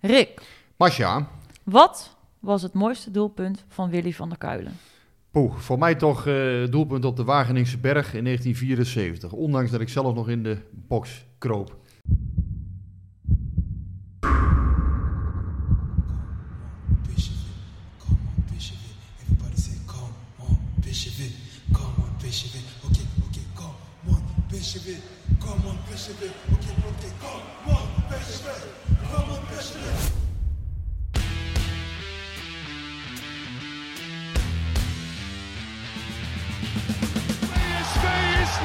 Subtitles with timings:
[0.00, 0.40] Rick,
[0.76, 1.28] Masja,
[1.62, 4.72] wat was het mooiste doelpunt van Willy van der Kuilen?
[5.30, 6.34] poeh, voor mij toch eh,
[6.70, 9.32] doelpunt op de Wageningse Berg in 1974.
[9.32, 11.76] Ondanks dat ik zelf nog in de box kroop.
[25.40, 25.78] Come on,
[26.20, 26.36] come
[27.66, 28.77] on,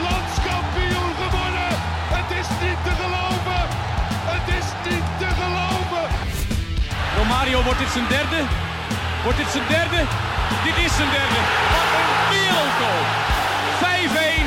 [0.07, 1.69] landskampioen geworden.
[2.17, 3.61] Het is niet te geloven.
[4.33, 6.05] Het is niet te geloven.
[7.17, 8.39] Romario, wordt dit zijn derde?
[9.23, 9.99] Wordt dit zijn derde?
[10.65, 11.39] Dit is zijn derde.
[11.73, 13.01] Wat een wereldgoal.
[13.81, 14.45] 5-1.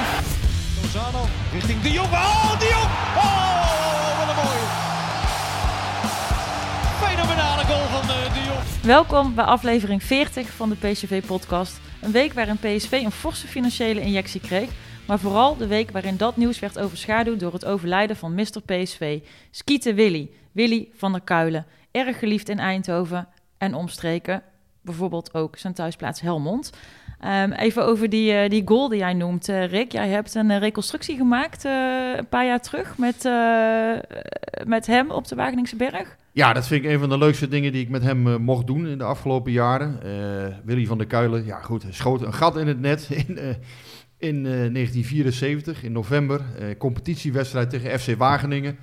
[0.81, 1.23] Lozano
[1.53, 2.13] richting De Jong.
[2.13, 2.91] Oh, De Jong.
[3.25, 4.67] Oh, wat een mooie.
[7.05, 8.65] Fenomenale goal van eh, De Jong.
[8.83, 11.81] Welkom bij aflevering 40 van de PSV-podcast.
[12.01, 14.69] Een week waarin PSV een forse financiële injectie kreeg,
[15.07, 18.61] maar vooral de week waarin dat nieuws werd overschaduwd door het overlijden van Mr.
[18.65, 24.43] PSV, Skieten Willy, Willy van der Kuilen, erg geliefd in Eindhoven en omstreken,
[24.81, 26.73] bijvoorbeeld ook zijn thuisplaats Helmond.
[27.21, 29.93] Ehm, even over die, eh, die goal die jij noemt, eh, Rick.
[29.93, 33.29] Jij hebt een eh, reconstructie gemaakt een paar jaar terug met,
[34.65, 36.17] met hem op de Wageningse Berg.
[36.33, 38.87] Ja, dat vind ik een van de leukste dingen die ik met hem mocht doen
[38.87, 40.01] in de afgelopen jaren.
[40.65, 43.39] Willy van der Kuilen, ja goed, schoot een gat in het net in,
[44.27, 46.41] in eh, 1974, in november.
[46.59, 48.79] Eh, competitiewedstrijd tegen FC Wageningen.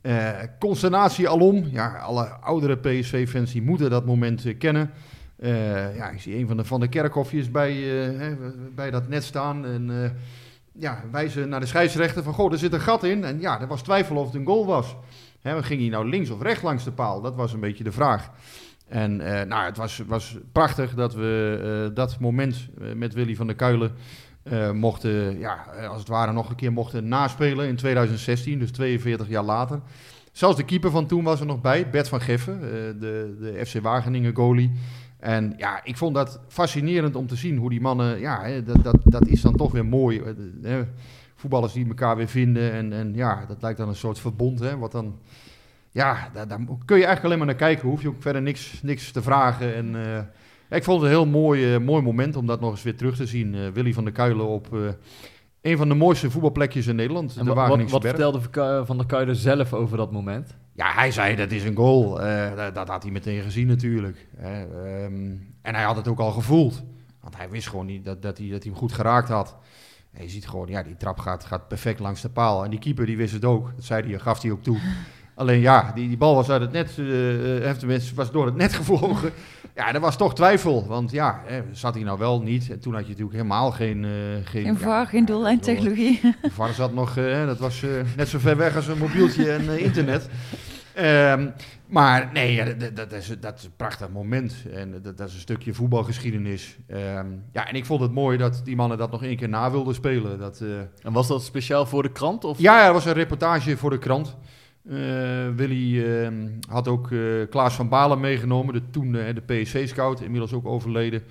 [0.00, 1.68] Eh, consternatie alom.
[1.70, 4.90] Ja, alle oudere PSV-fans die moeten dat moment eh, kennen.
[5.36, 8.34] Eh, ja, ik zie een van de Van der Kerkhofjes bij, eh, hè,
[8.74, 9.66] bij dat net staan.
[9.66, 10.10] En eh,
[10.72, 13.24] ja, wijzen naar de scheidsrechter van, goh, er zit een gat in.
[13.24, 14.96] En ja, er was twijfel of het een goal was.
[15.42, 17.20] Ging hij nou links of rechts langs de paal?
[17.20, 18.30] Dat was een beetje de vraag.
[18.88, 23.34] En eh, nou, het was, was prachtig dat we eh, dat moment eh, met Willy
[23.34, 23.92] van der Kuilen
[24.50, 28.70] eh, mochten, ja, eh, als het ware nog een keer mochten naspelen in 2016, dus
[28.70, 29.80] 42 jaar later.
[30.32, 32.70] Zelfs de keeper van toen was er nog bij, Bert van Geffen, eh,
[33.00, 34.72] de, de FC Wageningen goalie.
[35.18, 38.84] En ja, ik vond dat fascinerend om te zien hoe die mannen, ja, hè, dat,
[38.84, 40.22] dat, dat is dan toch weer mooi.
[40.62, 40.84] hè,
[41.34, 44.78] voetballers die elkaar weer vinden en, en ja, dat lijkt dan een soort verbond, hè,
[44.78, 45.18] wat dan
[45.90, 46.46] ja, daar,
[46.84, 47.88] kun je eigenlijk alleen maar naar kijken.
[47.88, 49.74] Hoef je ook verder niks, niks te vragen.
[49.74, 49.94] En,
[50.70, 53.16] ik vond het een heel mooi, eh, mooi moment om dat nog eens weer terug
[53.16, 53.54] te zien.
[53.54, 54.80] Eh, Willy van der Kuilen op eh,
[55.62, 57.36] een van de mooiste voetbalplekjes in Nederland.
[57.36, 58.40] En de wat, wat vertelde
[58.84, 60.56] Van der Kuilen zelf over dat moment?
[60.76, 62.22] Ja, hij zei dat is een goal.
[62.22, 64.26] Eh, dat, dat had hij meteen gezien natuurlijk.
[64.38, 66.82] Ehm, en hij had het ook al gevoeld.
[67.20, 69.56] Want hij wist gewoon niet dat, dat, hij, dat hij hem goed geraakt had.
[70.12, 72.64] En je ziet gewoon, ja, die trap gaat, gaat perfect langs de paal.
[72.64, 73.72] En die keeper die wist het ook.
[73.74, 74.78] Dat zei hij, gaf hij ook toe.
[75.36, 76.94] Alleen ja, die, die bal was uit het net,
[77.78, 79.30] tenminste, was door het net gevlogen.
[79.74, 80.86] Ja, er was toch twijfel.
[80.86, 82.70] Want ja, hè, zat hij nou wel niet.
[82.70, 84.04] En toen had je natuurlijk helemaal geen...
[84.04, 86.20] eh geen Geen ja, VAR, geen ja, doellijntechnologie.
[86.42, 89.52] de VAR zat nog, eh, dat was eh, net zo ver weg als een mobieltje
[89.52, 90.28] en internet.
[90.94, 91.48] Ehm,
[91.86, 94.54] maar nee, ja, dat, dat, is, dat is een prachtig moment.
[94.72, 96.76] En dat, dat is een stukje voetbalgeschiedenis.
[96.86, 99.70] Ehm, ja, en ik vond het mooi dat die mannen dat nog één keer na
[99.70, 100.38] wilden spelen.
[100.38, 100.68] Dat, eh,
[101.02, 102.44] En was dat speciaal voor de krant?
[102.44, 102.58] Of?
[102.58, 104.36] ja, er was een reportage voor de krant.
[104.88, 107.20] Eh, Willy ehm, had ook eh,
[107.50, 111.22] Klaas van Balen meegenomen, de, toen eh, de PSV-scout, inmiddels ook overleden.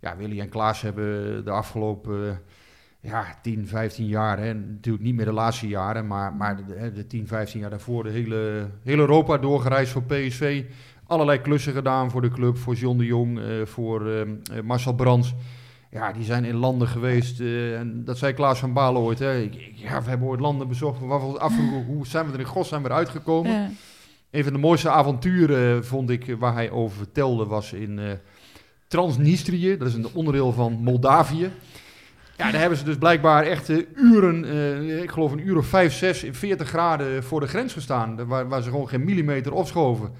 [0.00, 2.40] Ja, Willy en Klaas hebben de afgelopen
[3.00, 7.06] ja, 10, 15 jaar, hè, natuurlijk niet meer de laatste jaren, maar, maar de, de
[7.06, 10.64] 10, 15 jaar daarvoor de hele, heel Europa doorgereisd voor PSV.
[11.06, 15.34] Allerlei klussen gedaan voor de club, voor John de Jong, voor ehm, eh, Marcel Brands.
[15.90, 17.40] Ja, die zijn in landen geweest.
[17.40, 19.18] eh, en dat zei Klaas van Balen ooit.
[19.18, 19.50] Hè.
[19.74, 21.00] Ja, we hebben ooit landen bezocht.
[21.00, 21.06] We
[21.38, 23.52] afvroegen, hoe zijn we er in godsnaam weer uitgekomen?
[23.52, 23.68] Ja.
[24.30, 28.04] Een van de mooiste avonturen vond ik, eh, waar hij over vertelde, was in eh,
[28.88, 29.76] Transnistrië.
[29.76, 31.50] Dat is een onderdeel van Moldavië.
[32.36, 35.66] Ja, daar hebben ze dus blijkbaar echt eh, uren, eh, ik geloof een uur of
[35.66, 38.26] vijf, zes, in 40 graden voor de grens gestaan.
[38.26, 40.10] Waar, waar ze gewoon geen millimeter opschoven.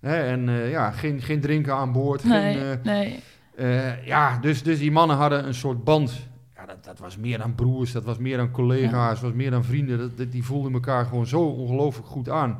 [0.00, 2.24] Hè, en eh, ja, geen, geen drinken aan boord.
[2.24, 3.20] Nee, Geen, eh, nee.
[3.58, 6.28] Eh, ja, dus, dus die mannen hadden een soort band.
[6.56, 9.50] Ja, dat, dat was meer dan broers, dat was meer dan collega's, dat was meer
[9.50, 9.98] dan vrienden.
[9.98, 12.58] Dat, dat- die voelden elkaar gewoon zo ongelooflijk goed aan.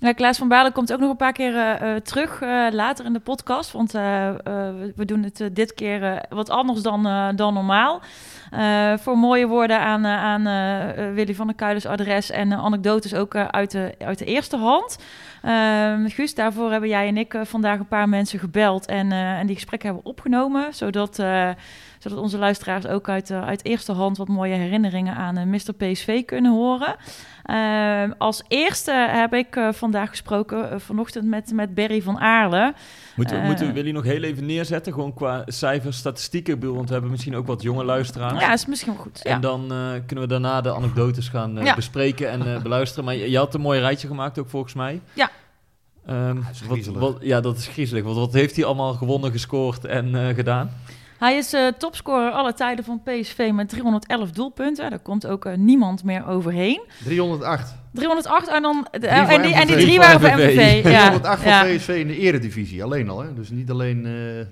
[0.00, 3.04] Ja, Klaas van Balen komt ook nog een paar keer eh, eh, terug uh, later
[3.04, 3.72] in de podcast.
[3.72, 7.02] Want we, we, doen het dit keer wat anders dan,
[7.36, 8.00] dan normaal.
[8.98, 10.44] voor mooie woorden aan, aan
[11.14, 14.98] Willy van der Kuilers adres en anekdotes ook uit, de, uit de eerste hand.
[16.10, 19.88] Guus, daarvoor hebben jij en ik vandaag een paar mensen gebeld en, en die gesprekken
[19.88, 20.74] hebben opgenomen.
[20.74, 21.22] Zodat
[21.98, 25.72] zodat onze luisteraars ook uit, uh, uit eerste hand wat mooie herinneringen aan uh, Mr.
[25.76, 26.96] PSV kunnen horen.
[27.50, 32.74] Uh, als eerste heb ik uh, vandaag gesproken vanochtend met, met Berry van Aarle.
[33.16, 37.36] Moeten, moeten we nog heel even neerzetten, gewoon qua cijfers, statistieken, want we hebben misschien
[37.36, 38.40] ook wat jonge luisteraars.
[38.40, 39.22] Ja, is misschien wel goed.
[39.22, 39.66] En dan
[40.06, 41.74] kunnen we daarna de anekdotes gaan ja.
[41.74, 43.04] bespreken en beluisteren.
[43.04, 45.00] Maar je, je, had een mooi rijtje gemaakt ook volgens mij.
[45.12, 45.30] Ja.
[46.10, 48.04] Um, wat, wat, ja, dat is griezelig.
[48.04, 50.70] Want wat heeft hij allemaal gewonnen, gescoord en gedaan?
[51.18, 54.90] Hij is uh, topscorer alle tijden van PSV met 311 doelpunten.
[54.90, 56.82] Daar komt ook uh, niemand meer overheen.
[57.04, 57.74] 308.
[57.92, 60.82] 308 en dan uh, en, die, en die drie waren voor MVV.
[60.82, 61.66] 308 ja.
[61.66, 63.22] voor PSV in de eredivisie alleen al.
[63.22, 63.34] Hè?
[63.34, 64.02] Dus niet alleen,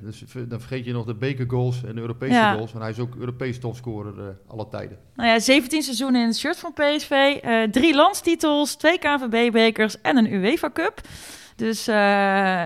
[0.03, 2.55] dus, dan vergeet je nog de bekergoals en de Europese ja.
[2.55, 2.73] goals.
[2.73, 4.99] Want hij is ook Europees topscorer alle tijden.
[5.15, 7.41] Nou ja, 17 seizoenen in het shirt van PSV,
[7.71, 11.01] drie landstitels, twee KNVB-bekers en een UEFA Cup.
[11.57, 11.95] Dus uh,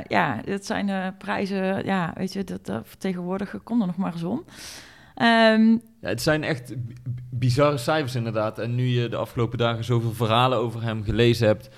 [0.03, 4.23] ja, dat zijn prijzen, ja, weet je, dat, dat tegenwoordig komt er nog maar eens
[4.23, 4.45] om.
[6.01, 6.75] Ja, het zijn echt
[7.31, 8.59] bizarre cijfers inderdaad.
[8.59, 11.69] En nu je de afgelopen dagen zoveel verhalen over hem gelezen hebt,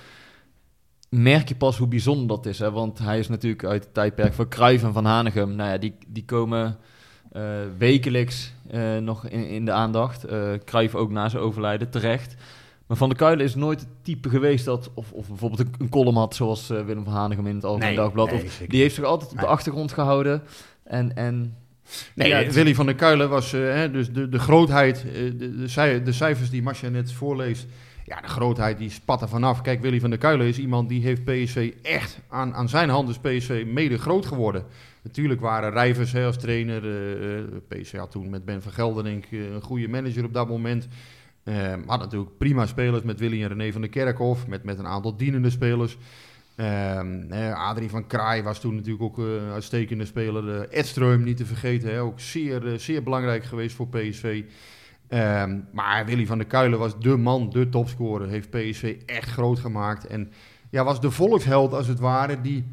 [1.09, 2.59] merk je pas hoe bijzonder dat is.
[2.59, 2.71] Hè?
[2.71, 5.55] Want hij is natuurlijk uit het tijdperk van Cruijff en Van Hanegem.
[5.55, 6.77] Nou ja, die, die komen
[7.33, 7.43] uh,
[7.77, 8.53] wekelijks
[8.99, 10.31] nog in, in de aandacht.
[10.31, 12.35] Uh, Cruijff ook na zijn overlijden, terecht.
[12.91, 14.91] Maar Van der Kuilen is nooit het type geweest dat...
[14.93, 17.95] of, of bijvoorbeeld een, een column had zoals uh, Willem van Hanegem in het Algemeen
[17.95, 18.31] Dagblad.
[18.31, 20.43] of, die heeft zich altijd op de achtergrond gehouden.
[20.83, 21.15] En...
[21.15, 21.55] en
[22.15, 26.11] Nee, ja, Willy van der Kuilen was uh, dus de, de grootheid, de, de, de,
[26.11, 27.67] cijfers die Masja net voorleest,
[28.05, 29.61] ja, de grootheid die spat er vanaf.
[29.61, 33.09] Kijk, Willy van der Kuilen is iemand die heeft PSV echt aan, aan zijn hand
[33.09, 34.63] is PSV mede groot geworden.
[35.01, 39.61] Natuurlijk waren Rijvers hè, als trainer, uh, PSV had toen met Ben van Gelderink een
[39.61, 40.87] goede manager op dat moment.
[41.43, 44.87] Uh, had natuurlijk prima spelers met Willy en René van der Kerkhof, met, met een
[44.87, 45.97] aantal dienende spelers.
[46.55, 50.43] Uh, Adrie van Kraai was toen natuurlijk ook een uh, uitstekende speler.
[50.43, 54.43] Uh, Edström niet te vergeten, hè, ook zeer, eh, zeer belangrijk geweest voor PSV.
[55.07, 58.29] Ehm, maar Willy van der Kuilen was de man, de topscorer.
[58.29, 60.07] Heeft PSV echt groot gemaakt.
[60.07, 60.31] En
[60.69, 62.65] ja, was de volksheld als het ware die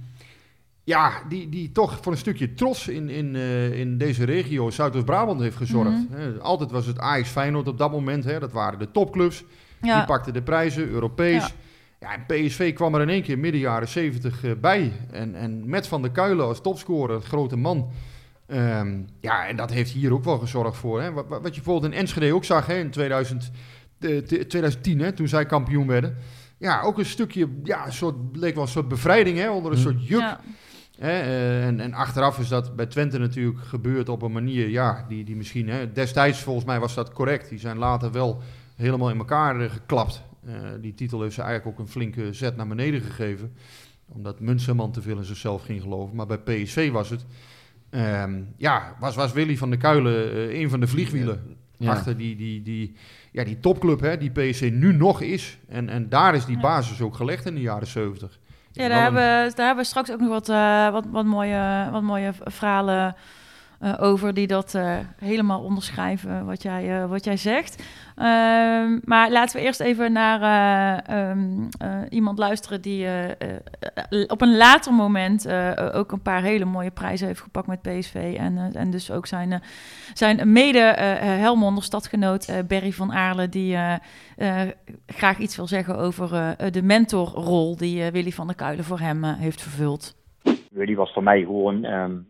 [0.88, 5.40] ja, die, die toch voor een stukje trots in, in, uh, in deze regio, Zuidoost-Brabant,
[5.40, 5.90] heeft gezorgd.
[5.90, 6.40] Mm -hmm.
[6.40, 9.44] altijd was het Ajax Feyenoord op dat moment, hè, dat waren de topclubs.
[9.82, 9.96] Ja.
[9.96, 11.46] Die pakten de prijzen, Europees.
[11.46, 11.50] Ja.
[12.00, 12.14] ja.
[12.14, 14.92] en PSV kwam er in één keer midden jaren 70 uh, bij.
[15.10, 17.90] En, en met Van der Kuilen als topscorer, het grote man.
[18.46, 21.02] Um, ja, en dat heeft hier ook wel gezorgd voor.
[21.02, 21.12] Hè.
[21.12, 23.50] Wat, wat je bijvoorbeeld in Enschede ook zag hè, in 2000,
[24.00, 26.16] uh, 2010, hè, toen zij kampioen werden.
[26.58, 29.78] Ja, ook een stukje, ja, een soort, leek wel een soort bevrijding hè, onder een
[29.78, 30.20] soort juk.
[30.20, 30.40] Ja.
[31.02, 35.24] Uh, en, en, achteraf is dat bij Twente natuurlijk gebeurd op een manier, ja, die,
[35.24, 37.48] die misschien, hè, destijds volgens mij was dat correct.
[37.48, 38.42] Die zijn later wel
[38.76, 40.22] helemaal in elkaar uh, geklapt.
[40.46, 43.52] Uh, die titel heeft ze eigenlijk ook een flinke zet naar beneden gegeven.
[44.08, 46.16] Omdat Munsterman te veel in zichzelf ging geloven.
[46.16, 47.24] Maar bij PSV was het,
[47.90, 51.56] um, ja, was, was Willy van der Kuilen een van de vliegwielen.
[51.76, 51.90] Ja.
[51.90, 52.94] Achter die, die, die,
[53.32, 55.58] ja, die topclub hè, die PSV nu nog is.
[55.68, 58.38] En, en daar is die basis ook gelegd in de jaren 70.
[58.78, 62.02] Ja, daar hebben, daar hebben we straks ook nog wat, uh, wat, wat, mooie, wat
[62.02, 63.16] mooie verhalen
[63.82, 67.82] uh, over die dat uh, helemaal onderschrijven wat jij, wat jij zegt.
[68.16, 71.68] Ehm, maar laten we eerst even naar um,
[72.08, 73.06] iemand luisteren die
[74.26, 75.52] op een later moment
[75.92, 78.36] ook een paar hele mooie prijzen heeft gepakt met PSV.
[78.38, 79.62] En, en dus ook zijn,
[80.14, 83.76] zijn mede-Helmonder stadgenoot Berry van Aarle, die
[85.06, 89.62] graag iets wil zeggen over de mentorrol die Willy van der Kuilen voor hem heeft
[89.62, 90.16] vervuld.
[90.70, 91.84] Willy was voor mij gewoon...
[91.84, 92.26] Um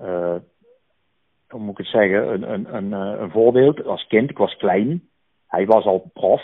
[0.00, 0.34] uh,
[1.48, 4.30] hoe moet ik het zeggen, een, een, een, eh, een voorbeeld als kind.
[4.30, 5.08] Ik was klein.
[5.46, 6.42] Hij was al prof.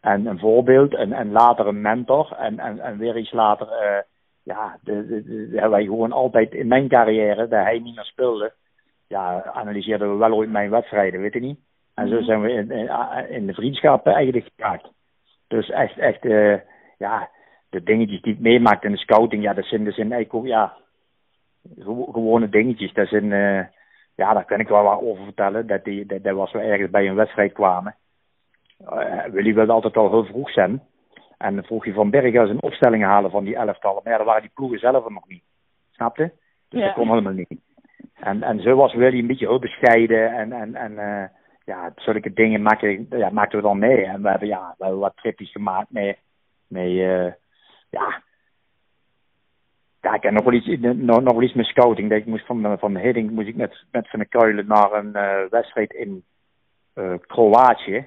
[0.00, 2.32] En een voorbeeld en, en later een mentor.
[2.32, 3.98] En, en, en weer iets later, uh,
[4.42, 8.04] ja, de, de, de, hebben wij gewoon altijd in mijn carrière, dat hij niet meer
[8.04, 8.52] speelde,
[9.06, 11.58] ja, analyseerden we wel ooit mijn wedstrijden, weet je niet.
[11.94, 12.24] En zo mhm.
[12.24, 12.88] zijn we in, in,
[13.28, 14.88] in de vriendschappen eigenlijk geraakt.
[15.48, 16.56] Dus echt, echt, uh,
[16.98, 17.30] ja,
[17.70, 20.50] de dingetjes die ik meemaakte in de scouting, ja, dat zijn, dat zijn eigenlijk ook,
[20.50, 20.76] ja,
[22.12, 22.92] gewone dingetjes.
[22.92, 23.64] Dat zijn, uh,
[24.14, 25.66] ja, daar kan ik wel wat over vertellen.
[25.66, 27.94] Dat, die, dat, dat was we ergens bij een wedstrijd kwamen.
[28.80, 30.82] Uh, Willy wilde altijd al heel vroeg zijn.
[31.38, 34.00] En dan vroeg je van Bergen zijn opstelling halen van die elftallen.
[34.02, 35.42] Maar ja, dan waren die ploegen zelf nog niet.
[35.90, 36.32] Snapte?
[36.68, 36.86] Dus ja.
[36.86, 37.60] dat kon helemaal niet.
[38.14, 40.32] En, en zo was Willy een beetje heel bescheiden.
[40.32, 41.24] En, en, en uh,
[41.64, 44.04] ja, zulke dingen maakten, ja, maakten we dan mee.
[44.04, 46.18] En we hebben, ja, we hebben wat tripjes gemaakt met,
[46.68, 47.32] met, uh,
[47.90, 48.22] ja.
[50.06, 52.10] Ja, ik heb nog wel iets, nog, nog wel iets met scouting.
[52.10, 55.14] Dat ik moest van, van Hiddink moest ik met, met Van de Kuilen naar een
[55.14, 56.24] eh, wedstrijd in
[56.92, 58.06] eh, Kroatië.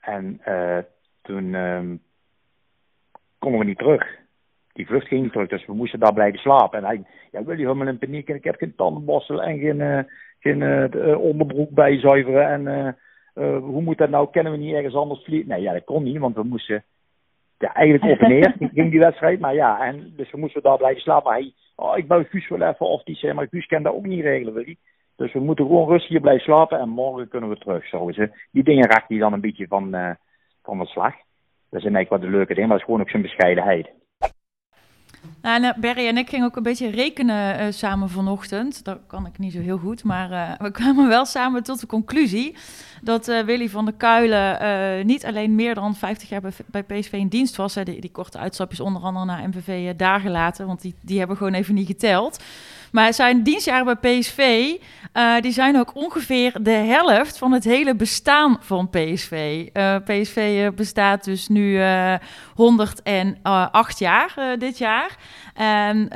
[0.00, 0.78] En eh,
[1.22, 1.96] toen ehm,
[3.38, 4.18] konden we niet terug.
[4.72, 6.78] Die vlucht ging niet terug, dus we moesten daar blijven slapen.
[6.78, 10.06] En hij, ja, wil je helemaal in paniek en ik heb geen tandenborstel en geen,
[10.38, 10.62] geen
[11.16, 12.48] onderbroek bijzuiveren.
[12.48, 12.96] En
[13.60, 14.30] hoe moet dat nou?
[14.30, 15.48] Kennen we niet ergens anders vliegen?
[15.48, 16.84] Nee, ja, dat kon niet, want we moesten
[17.60, 19.40] ja, eigenlijk op en neer ging die wedstrijd.
[19.40, 21.30] Maar ja, en, dus we moesten daar blijven slapen.
[21.30, 23.94] Maar hij, oh, ik bel Guus wel even of die zei, maar Guus kan dat
[23.94, 24.76] ook niet regelen, wil hij.
[25.16, 27.86] Dus we moeten gewoon rustig hier blijven slapen en morgen kunnen we terug.
[27.86, 28.10] Zo.
[28.50, 30.10] Die dingen raakt hij dan een beetje van, eh
[30.62, 31.14] van de slag.
[31.70, 33.90] Dat is eigenlijk wat de leuke ding, maar het is gewoon ook zijn bescheidenheid.
[35.42, 38.84] Nou, en, eh, Barry en ik gingen ook een beetje rekenen eh, samen vanochtend.
[38.84, 41.86] Dat kan ik niet zo heel goed, maar eh, we kwamen wel samen tot de
[41.86, 42.56] conclusie
[43.02, 47.56] dat Willy van der Kuilen niet alleen meer dan 50 jaar bij, PSV in dienst
[47.56, 47.74] was.
[47.74, 51.36] Hè, die, die korte uitstapjes onder andere naar MVV daar gelaten, want die, die hebben
[51.36, 52.42] gewoon even niet geteld.
[52.92, 54.72] Maar zijn dienstjaren bij PSV,
[55.12, 59.66] eh, die zijn ook ongeveer de helft van het hele bestaan van PSV.
[59.72, 62.14] Eh, PSV eh, bestaat dus nu eh
[62.54, 65.16] 108 jaar dit jaar.
[65.54, 66.08] En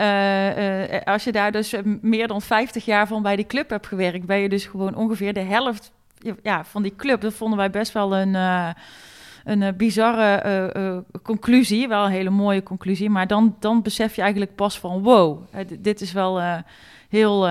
[1.04, 4.38] als je daar dus meer dan 50 jaar van bij die club hebt gewerkt, ben
[4.38, 5.92] je dus gewoon ongeveer de helft
[6.42, 7.20] ja, van die club.
[7.20, 8.36] Dat vonden wij best wel een,
[9.44, 11.88] een eh, bizarre eh, eh, conclusie.
[11.88, 13.10] Wel een hele mooie conclusie.
[13.10, 15.42] Maar dan, dan besef je eigenlijk pas van wow,
[15.80, 16.40] dit is wel
[17.08, 17.48] heel,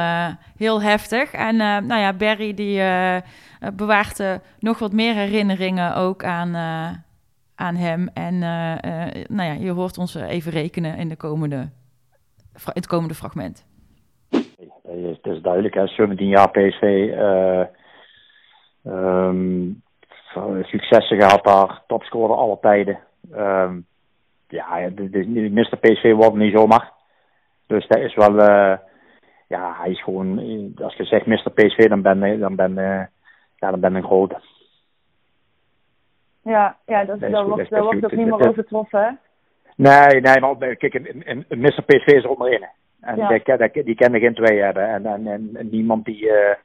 [0.58, 1.32] heel heftig.
[1.32, 2.82] En nou ja, Barry die
[3.76, 6.56] bewaart nog wat meer herinneringen ook aan,
[7.56, 8.08] aan hem.
[8.14, 8.40] En
[9.28, 11.70] nou ja, je hoort ons even rekenen in, de komende,
[12.66, 13.66] het komende fragment.
[14.84, 16.82] Het is, duidelijk, hè, 17 jaar PSV.
[18.84, 19.72] ehm,
[20.62, 23.00] successen gehad daar, topscorer alle tijden.
[23.32, 23.80] Ehm,
[24.48, 25.78] ja, de, de, Mr.
[25.78, 26.92] PSV wordt niet zomaar.
[27.68, 28.78] Dus dat is wel, eh,
[29.48, 31.52] ja, hij is gewoon, eh, als je zegt Mr.
[31.54, 33.06] PSV, dan ben je, dan ben, eh,
[33.56, 34.40] ja, dan ben een grote.
[36.44, 39.10] Ja, ja dat, Dat dat, wordt, dat wordt ook niet meer overtroffen, hè?
[39.76, 41.84] Nee, nee, maar kijk, een, een, een Mr.
[41.86, 42.68] PSV is er onderin.
[43.02, 43.28] En Ja.
[43.28, 44.88] die, die, die kan er geen twee hebben.
[44.88, 46.56] En, en, en, en niemand die, eh,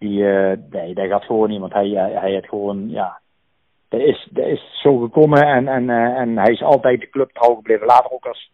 [0.00, 3.20] die eh, nee, dat gaat gewoon niet, want hij, hij, heeft gewoon, ja,
[3.88, 7.32] dat is, dat is zo gekomen en, en, eh, en hij is altijd de club
[7.32, 7.86] trouw gebleven.
[7.86, 8.52] Later ook als,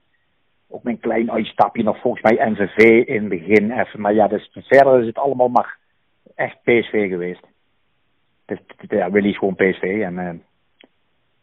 [0.68, 4.00] met een klein uitstapje nog volgens mij NVV in het begin even.
[4.00, 5.78] Maar ja, dus verder is het allemaal maar
[6.34, 7.46] echt PSV geweest.
[8.44, 10.34] Dus ja, Willy is gewoon PSV en eh,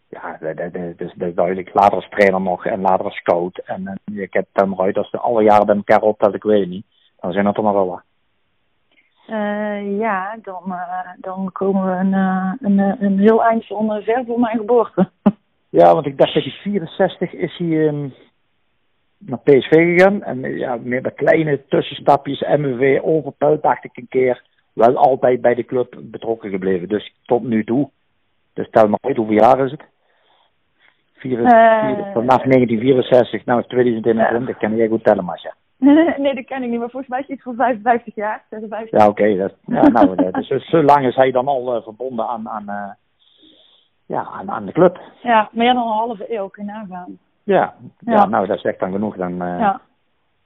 [0.10, 1.74] ja, dat, dat, dat, is, dat duidelijk.
[1.74, 3.58] Later als trainer nog en later als scout.
[3.66, 6.86] En, ik heb dan uit als de alle jaren bij elkaar optelt, ik weet niet.
[7.20, 8.04] Dan zijn dat er nog wel wat.
[9.28, 14.04] Eh, ja, dan, eh, dan komen we een, eh, een, een heel eind van uh,
[14.04, 15.10] ver voor mijn geboorte.
[15.70, 18.08] Ja, want ik dacht dat hij 64 is hij ehm,
[19.18, 20.24] naar PSV gegaan.
[20.24, 24.44] En ja, bij kleine tussenstapjes, MVV, overpelt dacht ik een keer.
[24.74, 26.88] Wel altijd bij de club betrokken gebleven.
[26.88, 27.90] Dus tot nu toe.
[28.54, 29.82] Dus tel maar uit, hoeveel jaar is het?
[31.14, 35.54] Vier, Eh, vier- vanaf 1964, nou 2021, kan jij goed tellen, Masja.
[36.18, 38.44] nee, dat ken ik niet, maar volgens mij is het iets van 55 jaar.
[38.50, 39.00] 56.
[39.00, 39.38] Ja, oké.
[39.38, 42.70] dat, ja, nou, is, dus zo lang is hij dan al eh, verbonden aan, aan,
[42.70, 42.92] eh,
[44.06, 45.00] ja, aan, aan de club.
[45.22, 47.20] Ja, meer dan een halve eeuw, kun je nagaan.
[47.44, 48.14] Ja, ja.
[48.14, 48.26] Ja.
[48.26, 49.16] nou, dat is echt dan genoeg.
[49.16, 49.82] Dan, eh, Ja.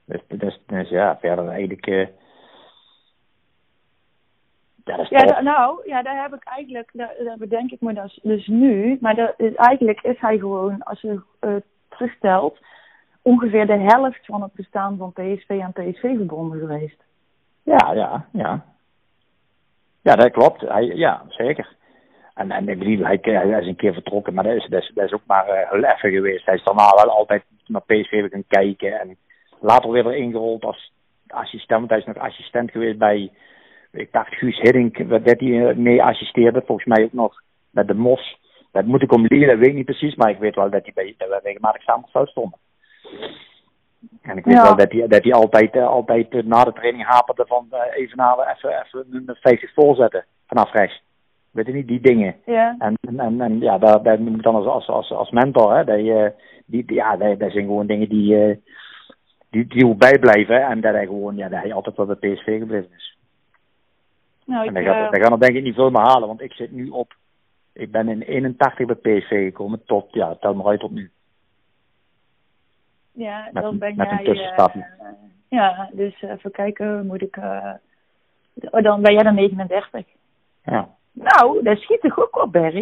[0.04, 1.86] dus, dus, dus ja, verder eigenlijk...
[1.86, 2.06] eh
[4.84, 8.18] ja, is Ja, nou, ja, daar heb ik eigenlijk, daar, daar bedenk ik me dus,
[8.22, 8.98] dus nu.
[9.00, 11.54] Maar dat is, eigenlijk is hij gewoon, als je eh
[11.88, 12.58] terugtelt,
[13.22, 17.04] ongeveer de helft van het bestaan van PSV aan PSV verbonden geweest.
[17.62, 18.64] Ja, ja, ja.
[20.02, 20.60] Ja, dat klopt.
[20.60, 21.76] Hij, ja, zeker.
[22.34, 25.12] En, en ik bedoel, hij, hij is een keer vertrokken, maar dat is, dat is,
[25.12, 26.46] ook maar heel even geweest.
[26.46, 29.00] Hij is daarna wel altijd naar PSV gaan kijken.
[29.00, 29.16] En
[29.60, 30.92] later weer erin gerold als
[31.26, 31.88] assistent.
[31.88, 33.30] Hij is nog assistent geweest bij,
[33.92, 36.62] ik dacht Guus Hiddink, dat hij eh, mee assisteerde.
[36.66, 38.38] Volgens mij ook nog met de Mos.
[38.72, 40.14] Dat moet ik om leren, dat weet ik niet precies.
[40.14, 42.58] Maar ik weet wel dat hij bij, dat regelmatig samen veld stonden.
[44.22, 44.62] En ik weet Ja.
[44.62, 47.96] wel dat hij, dat hij altijd, eh, altijd eh, na de training haperde van eh,
[48.02, 51.02] even halen, even, even een 50 voorzetten vanaf rechts.
[51.50, 52.36] Weet je niet, die dingen.
[52.46, 52.74] Ja.
[52.78, 55.76] En, en, en, en ja, daar, daar moet ik dan als, als, als, als mentor,
[55.76, 56.32] hè, dat, je,
[56.66, 58.62] die, die- ja, dat, dat zijn gewoon dingen die,
[59.50, 60.62] die, die ook bijblijven.
[60.62, 63.16] En dat hij gewoon, ja, dat hij altijd wel bij PSV gebleven is.
[64.44, 66.40] Nou, En ik, gaat, eh, dat gaat er denk ik niet veel meer halen, want
[66.40, 67.14] ik zit nu op,
[67.72, 71.10] ik ben in 81 bij PSV gekomen tot, ja, tel maar uit tot nu.
[73.18, 74.24] Ja, met dan ben met een jij...
[74.24, 74.80] tussenstapje.
[74.80, 75.06] eh,
[75.48, 77.36] ja, dus eh, even kijken, moet ik...
[78.70, 80.06] oh, dan ben jij dan 39.
[80.64, 80.88] Ja.
[81.12, 82.74] Nou, dat schiet toch ook op, Berg?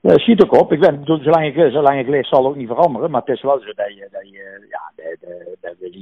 [0.00, 0.72] Ja, dat schiet ook op.
[0.72, 3.10] Ik ben, ik bedoel, zolang ik, zolang ik leef zal het ook niet veranderen.
[3.10, 5.94] Maar het is wel zo dat je, dat je ja, dat, dat,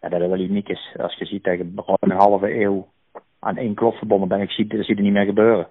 [0.00, 0.94] ja, dat wel uniek is.
[0.98, 2.86] Als je ziet dat je gewoon een halve eeuw
[3.38, 5.68] aan één klop verbonden bent, ik zie, dat zie je niet meer gebeuren.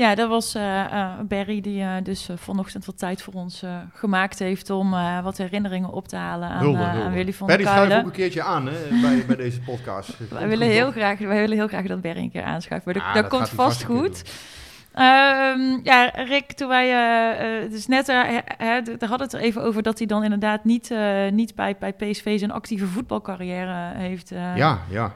[0.00, 3.64] Ja, dat was eh, eh, Barry die eh, dus vanochtend wat tijd voor ons
[3.94, 4.90] gemaakt heeft om
[5.22, 7.04] wat herinneringen op te halen aan, Hulde, hulde.
[7.04, 7.98] aan Willy van Barry, der Kuilen.
[7.98, 10.16] ook een keertje aan hè, bij, bij deze podcast.
[10.30, 13.02] Wij willen, heel graag, wij willen heel graag dat Barry een keer aanschuift, maar dat,
[13.02, 14.22] Ah, dat dat komt vast goed.
[14.92, 16.90] Ehm, ja, Rick, toen wij,
[17.62, 18.22] eh, dus net, eh,
[18.56, 20.94] hè, daar hadden het er even over dat hij dan inderdaad niet,
[21.30, 25.12] niet bij, bij PSV zijn actieve voetbalcarrière heeft, Ja, ja.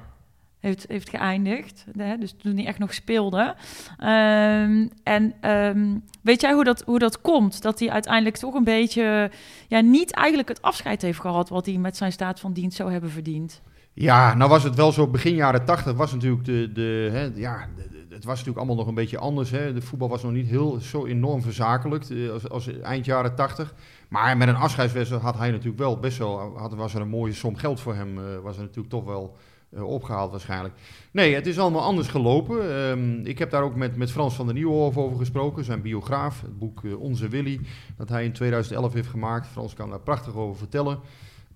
[0.64, 1.84] Heeft, heeft geëindigd.
[1.96, 2.16] Hè?
[2.16, 3.54] Dus toen hij echt nog speelde.
[3.98, 7.62] Ehm, en ehm, weet jij hoe dat, hoe dat komt?
[7.62, 9.30] Dat hij uiteindelijk toch een beetje...
[9.68, 11.48] Ja, niet eigenlijk het afscheid heeft gehad...
[11.48, 13.62] wat hij met zijn staat van dienst zou hebben verdiend.
[13.92, 17.68] Ja, nou was het wel zo begin jaren tachtig was natuurlijk de, de, hè, ja,
[18.08, 19.50] het was natuurlijk allemaal nog een beetje anders.
[19.50, 19.72] Hè.
[19.72, 23.74] De voetbal was nog niet heel zo enorm verzakelijkt eh, als, als eind jaren tachtig.
[24.08, 27.32] Maar met een afscheidswedstrijd had hij natuurlijk wel best wel, had, was er een mooie
[27.32, 29.36] som geld voor hem, eh, was er natuurlijk toch wel
[29.82, 30.74] opgehaald waarschijnlijk.
[31.10, 32.76] Nee, het is allemaal anders gelopen.
[32.76, 36.40] Ehm, ik heb daar ook met, met Frans van der Nieuwhof over gesproken, zijn biograaf,
[36.40, 37.60] het boek eh, Onze Willy,
[37.96, 39.46] dat hij in 2011 heeft gemaakt.
[39.46, 40.98] Frans kan daar prachtig over vertellen.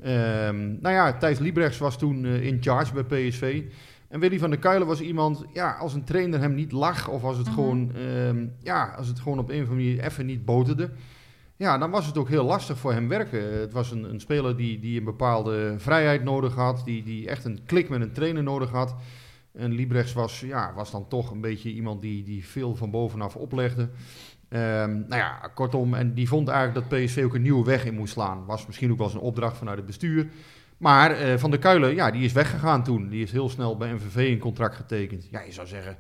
[0.03, 3.63] Ehm, nou ja, Thijs Liebrechts was toen eh, in charge bij PSV.
[4.09, 7.25] En Willy van der Kuilen was iemand, ja, als een trainer hem niet lag, of
[7.25, 7.55] als het, Mhm.
[7.55, 10.91] gewoon, ehm, ja, als het gewoon op een of andere manier even niet boterde,
[11.59, 13.61] ja, dan was het ook heel lastig voor hem werken.
[13.61, 17.45] Het was een, een speler die, die een bepaalde vrijheid nodig had, die, die echt
[17.45, 18.95] een klik met een trainer nodig had.
[19.53, 23.37] En Liebrechts was, ja, was dan toch een beetje iemand die, die veel van bovenaf
[23.37, 23.89] oplegde.
[24.49, 27.95] Ehm, nou ja, kortom, en die vond eigenlijk dat PSV ook een nieuwe weg in
[27.95, 28.45] moest slaan.
[28.47, 30.29] Was misschien ook wel eens een opdracht vanuit het bestuur.
[30.77, 33.09] Maar eh, Van der Kuilen, ja, die is weggegaan toen.
[33.09, 35.29] Die is heel snel bij MVV een contract getekend.
[35.31, 35.97] Ja, je zou zeggen,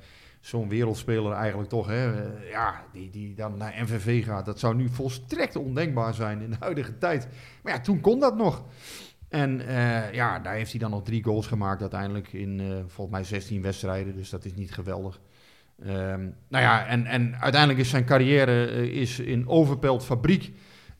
[0.48, 4.46] zo'n wereldspeler eigenlijk toch, hè, eh, ja, die, die dan naar MVV gaat.
[4.46, 7.28] Dat zou nu volstrekt ondenkbaar zijn in de huidige tijd.
[7.62, 8.64] Maar ja, toen kon dat nog.
[9.28, 13.16] En eh, ja, daar heeft hij dan nog drie goals gemaakt uiteindelijk in eh, volgens
[13.16, 14.16] mij 16 wedstrijden.
[14.16, 15.20] Dus dat is niet geweldig.
[15.82, 20.52] Ehm, nou ja, en, en uiteindelijk is zijn carrière is in Overpelt Fabriek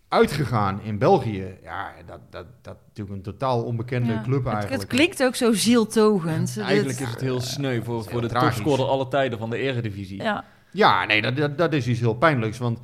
[0.08, 1.46] uitgegaan in België.
[1.62, 4.22] Ja, dat, dat, dat is natuurlijk een totaal onbekende Ja.
[4.22, 4.82] club Het, eigenlijk.
[4.82, 6.58] het klinkt ook zo zieltogend.
[6.58, 10.22] Eigenlijk is het heel sneu voor, voor de topscorer alle tijden van de eredivisie.
[10.22, 12.58] Ja, Ja, nee, dat, dat, dat is iets heel pijnlijks.
[12.58, 12.80] Want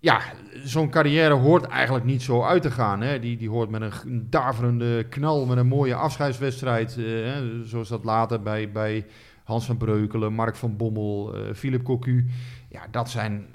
[0.00, 0.20] ja,
[0.64, 3.00] zo'n carrière hoort eigenlijk niet zo uit te gaan.
[3.00, 3.18] Hè.
[3.18, 6.96] Die, die hoort met een, daverende knal, met een mooie afscheidswedstrijd.
[6.98, 9.06] eh, hè, zoals dat later bij, bij
[9.44, 12.26] Hans van Breukelen, Mark van Bommel, eh Philip Cocu.
[12.68, 13.46] Ja, dat zijn,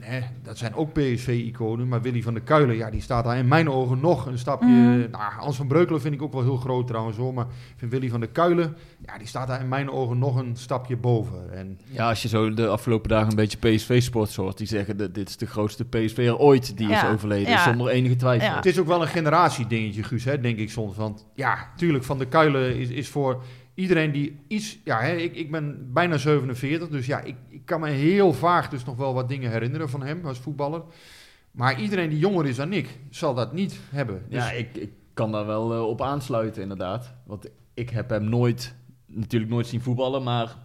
[0.00, 1.88] hè, dat zijn ook PSV-iconen.
[1.88, 4.66] Maar Willy van der Kuilen, ja, die staat daar in mijn ogen nog een stapje...
[4.68, 5.10] Mhm.
[5.10, 7.34] Nou, Hans van Breukelen vind ik ook wel heel groot trouwens hoor.
[7.34, 10.36] Maar ik vind Willy van der Kuilen, ja, die staat daar in mijn ogen nog
[10.36, 11.52] een stapje boven.
[11.52, 15.14] En Ja, als je zo de afgelopen dagen een beetje PSV-sports hoort, die zeggen dat
[15.14, 17.64] dit is de grootste PSV'er ooit die Ja, is overleden, ja.
[17.64, 18.48] zonder enige twijfel.
[18.48, 18.56] Ja.
[18.56, 20.96] Het is ook wel een generatiedingetje, Guus, hè, denk ik soms.
[20.96, 23.42] Want ja, tuurlijk, Van der Kuilen is, is voor
[23.78, 24.78] iedereen die iets...
[24.84, 28.68] Ja, hè, ik, ik ben bijna 47, dus ja, ik, ik kan me heel vaag
[28.68, 30.82] dus nog wel wat dingen herinneren van hem als voetballer.
[31.50, 34.22] Maar iedereen die jonger is dan ik, zal dat niet hebben.
[34.28, 37.14] Dus, Ja, ik, ik kan daar wel eh, op aansluiten, inderdaad.
[37.26, 38.74] Want ik heb hem nooit,
[39.06, 40.56] natuurlijk nooit zien voetballen, maar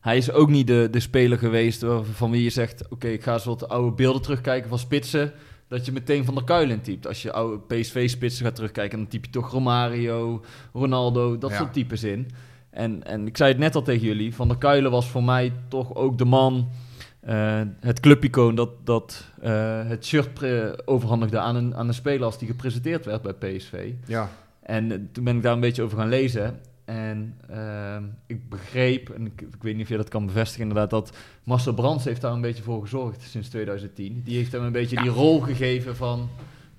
[0.00, 3.32] hij is ook niet de, de speler geweest van wie je zegt: Oké, ik ga
[3.32, 5.32] eens wat oude beelden terugkijken van spitsen.
[5.68, 7.06] Dat je meteen van der Kuilen typt.
[7.06, 11.56] Als je oude PSV-spitsen gaat terugkijken, dan typ je toch Romario, Ronaldo, dat Ja.
[11.56, 12.30] soort types in.
[12.72, 15.52] En, en ik zei het net al tegen jullie: Van der Kuilen was voor mij
[15.68, 16.68] toch ook de man.
[17.20, 22.24] eh, het clubicoon dat, dat eh, het shirt pre- overhandigde aan een, aan een speler
[22.24, 23.92] als die gepresenteerd werd bij PSV.
[24.06, 24.30] ja.
[24.62, 26.60] En eh, toen ben ik daar een beetje over gaan lezen.
[26.84, 27.34] En
[28.26, 31.74] ik begreep, en ik, ik weet niet of je dat kan bevestigen inderdaad, dat Marcel
[31.74, 34.20] Brands heeft daar een beetje voor gezorgd sinds 2010.
[34.24, 36.28] Die heeft hem een beetje die rol gegeven van,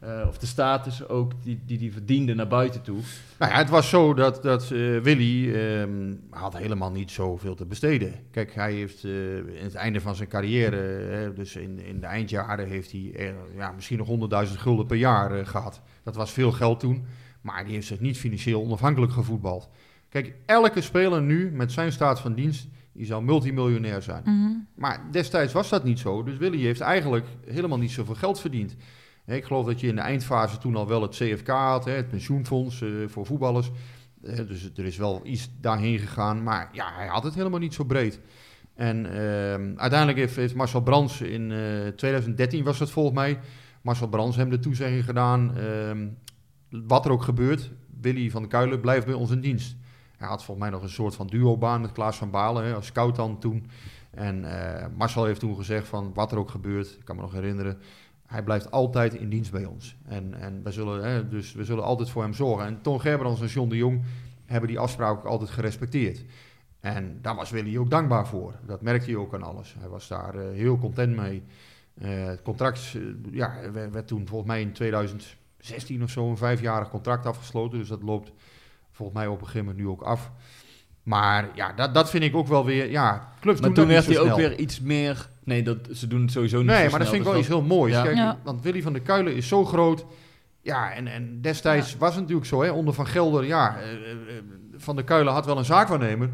[0.06, 3.00] eh, of de status ook, die die, die verdiende naar buiten toe.
[3.44, 7.66] Nou ja, het was zo dat, dat eh, Willy ehm, had helemaal niet zoveel te
[7.66, 8.14] besteden.
[8.32, 12.06] Kijk, hij heeft eh, in het einde van zijn carrière, hè, dus in, in de
[12.06, 15.82] eindjaren, heeft hij ja, misschien nog 100.000 gulden per jaar eh, gehad.
[16.04, 17.06] Dat was veel geld toen,
[17.42, 19.70] maar die heeft zich niet financieel onafhankelijk gevoetbald.
[20.10, 24.22] Kijk, elke speler nu met zijn staat van dienst, die zou multimiljonair zijn.
[24.26, 24.52] Mhm.
[24.76, 26.24] Maar destijds was dat niet zo.
[26.24, 28.76] Dus Willy heeft eigenlijk helemaal niet zoveel geld verdiend.
[29.26, 32.82] Ik geloof dat je in de eindfase toen al wel het CFK had, het pensioenfonds
[32.82, 33.72] eh, voor voetballers.
[34.24, 36.44] Eh, dus er is wel iets daarheen gegaan.
[36.44, 38.20] Maar ja, hij had het helemaal niet zo breed.
[38.76, 43.40] En ehm, uiteindelijk heeft, Marcel Brands in eh, 2013 was dat volgens mij.
[43.82, 45.58] Marcel Brands hem de toezegging gedaan.
[45.58, 46.08] ehm,
[46.70, 49.76] wat er ook gebeurt, Willy van der Kuilen blijft bij ons in dienst.
[50.18, 53.16] Hij had volgens mij nog een soort van duobaan met Klaas van Balen als scout
[53.16, 53.66] dan toen.
[54.12, 57.32] En eh, Marcel heeft toen gezegd van wat er ook gebeurt, ik kan me nog
[57.32, 57.78] herinneren,
[58.26, 59.96] hij blijft altijd in dienst bij ons.
[60.06, 62.66] En, en we zullen, hè, dus we zullen altijd voor hem zorgen.
[62.66, 64.02] En Ton Gerbrands en John de Jong
[64.46, 66.26] hebben die afspraak ook altijd gerespecteerd.
[66.80, 68.54] En daar was Willy ook dankbaar voor.
[68.66, 69.76] Dat merkte hij ook aan alles.
[69.80, 71.44] Hij was daar eh, heel content mee.
[71.94, 76.90] Eh, het contract eh, ja, werd, toen volgens mij in 2016 of zo een vijfjarig
[76.90, 77.78] contract afgesloten.
[77.78, 78.32] Dus dat loopt
[78.92, 80.32] volgens mij op een gegeven moment nu ook af.
[81.04, 82.92] Maar ja, dat, dat vind ik ook wel weer.
[82.92, 85.30] Ja, clubs Maar doen toen dat werd niet hij ook weer iets meer...
[85.44, 87.40] Nee, dat, ze doen het sowieso niet Nee, zo maar dat vind ik dus wel
[87.40, 87.94] iets heel moois.
[87.94, 88.04] Ja.
[88.04, 88.40] Kijk, Ja.
[88.44, 90.06] Want Willy van der Kuilen is zo groot.
[90.62, 94.12] Ja, en, en destijds was het natuurlijk zo, hè, onder Van Gelder, ja, eh, eh,
[94.12, 94.44] eh,
[94.78, 96.30] Van der Kuilen had wel een zaakwaarnemer.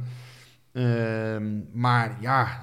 [0.73, 2.59] Ehm, maar ja,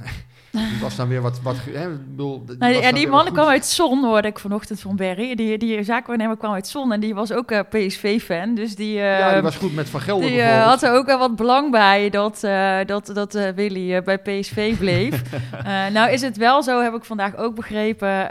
[0.57, 1.41] die was dan weer wat...
[1.43, 4.81] wat hè, ik bedoel, die Nou, ja, die man kwam uit Zon, hoorde ik vanochtend
[4.81, 5.35] van Berry.
[5.35, 8.55] Die, die zaakwaarnemer kwam uit Zon en die was ook eh, PSV-fan.
[8.55, 11.07] Dus die, eh, Ja, die was goed met Van Gelder die eh, had er ook
[11.07, 15.23] wel wat belang bij dat, eh, dat, dat eh, Willy eh, bij PSV bleef.
[15.65, 18.29] Eh, nou is het wel zo, heb ik vandaag ook begrepen,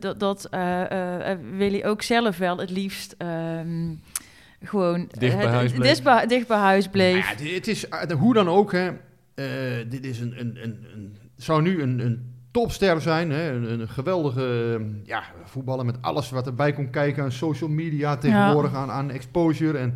[0.00, 3.94] dat, dat eh, eh, Willy ook zelf wel het liefst ehm,
[4.62, 5.82] gewoon Dicht bij huis bleef.
[5.88, 7.38] dicht bij, dicht bij huis bleef.
[7.38, 7.86] Ja, het is,
[8.18, 8.86] hoe dan ook, hè,
[9.34, 9.44] eh,
[9.88, 13.30] dit is een, een, een, een, zou nu een, een topster zijn.
[13.30, 18.16] Hè, een, een geweldige ja, voetballer met alles wat erbij komt kijken aan social media
[18.16, 19.78] tegenwoordig, aan, aan exposure.
[19.78, 19.94] En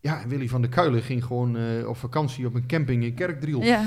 [0.00, 3.62] ja, Willy van der Kuilen ging gewoon eh, op vakantie op een camping in Kerkdriel.
[3.62, 3.84] Ja.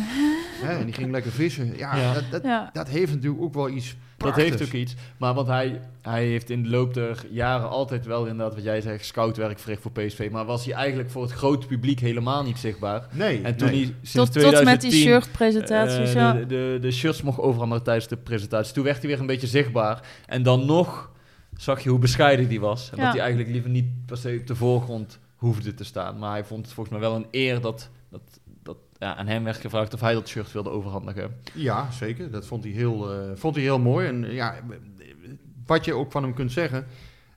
[0.65, 1.77] Hè, en die ging lekker vissen.
[1.77, 2.13] Ja, Ja.
[2.13, 2.69] Dat, dat, Ja.
[2.73, 4.95] dat heeft natuurlijk ook wel iets Dat heeft ook iets.
[5.17, 8.81] Maar want hij, hij heeft in de loop der jaren altijd wel inderdaad, wat jij
[8.81, 10.29] zegt, scoutwerk verricht voor PSV.
[10.31, 13.07] Maar was hij eigenlijk voor het grote publiek helemaal niet zichtbaar.
[13.11, 13.77] Nee, En toen nee.
[13.83, 14.51] hij sinds Tot, 2010...
[14.51, 16.33] tot met die shirtpresentaties, eh, ja.
[16.33, 18.73] de, de, de shirts mocht overhandigen tijdens de presentatie.
[18.73, 20.01] Toen werd hij weer een beetje zichtbaar.
[20.25, 21.11] En dan nog
[21.57, 22.89] zag je hoe bescheiden die was.
[22.91, 23.03] En Ja.
[23.03, 26.17] dat hij eigenlijk liever niet per se op de voorgrond hoefde te staan.
[26.19, 28.21] Maar hij vond het volgens mij wel een eer dat, dat
[28.97, 31.35] ja, aan hem werd gevraagd of hij dat shirt wilde overhandigen.
[31.53, 32.31] Ja, zeker.
[32.31, 34.07] Dat vond hij heel, eh, vond hij heel mooi.
[34.07, 34.55] En eh, ja,
[35.65, 36.85] wat je ook van hem kunt zeggen,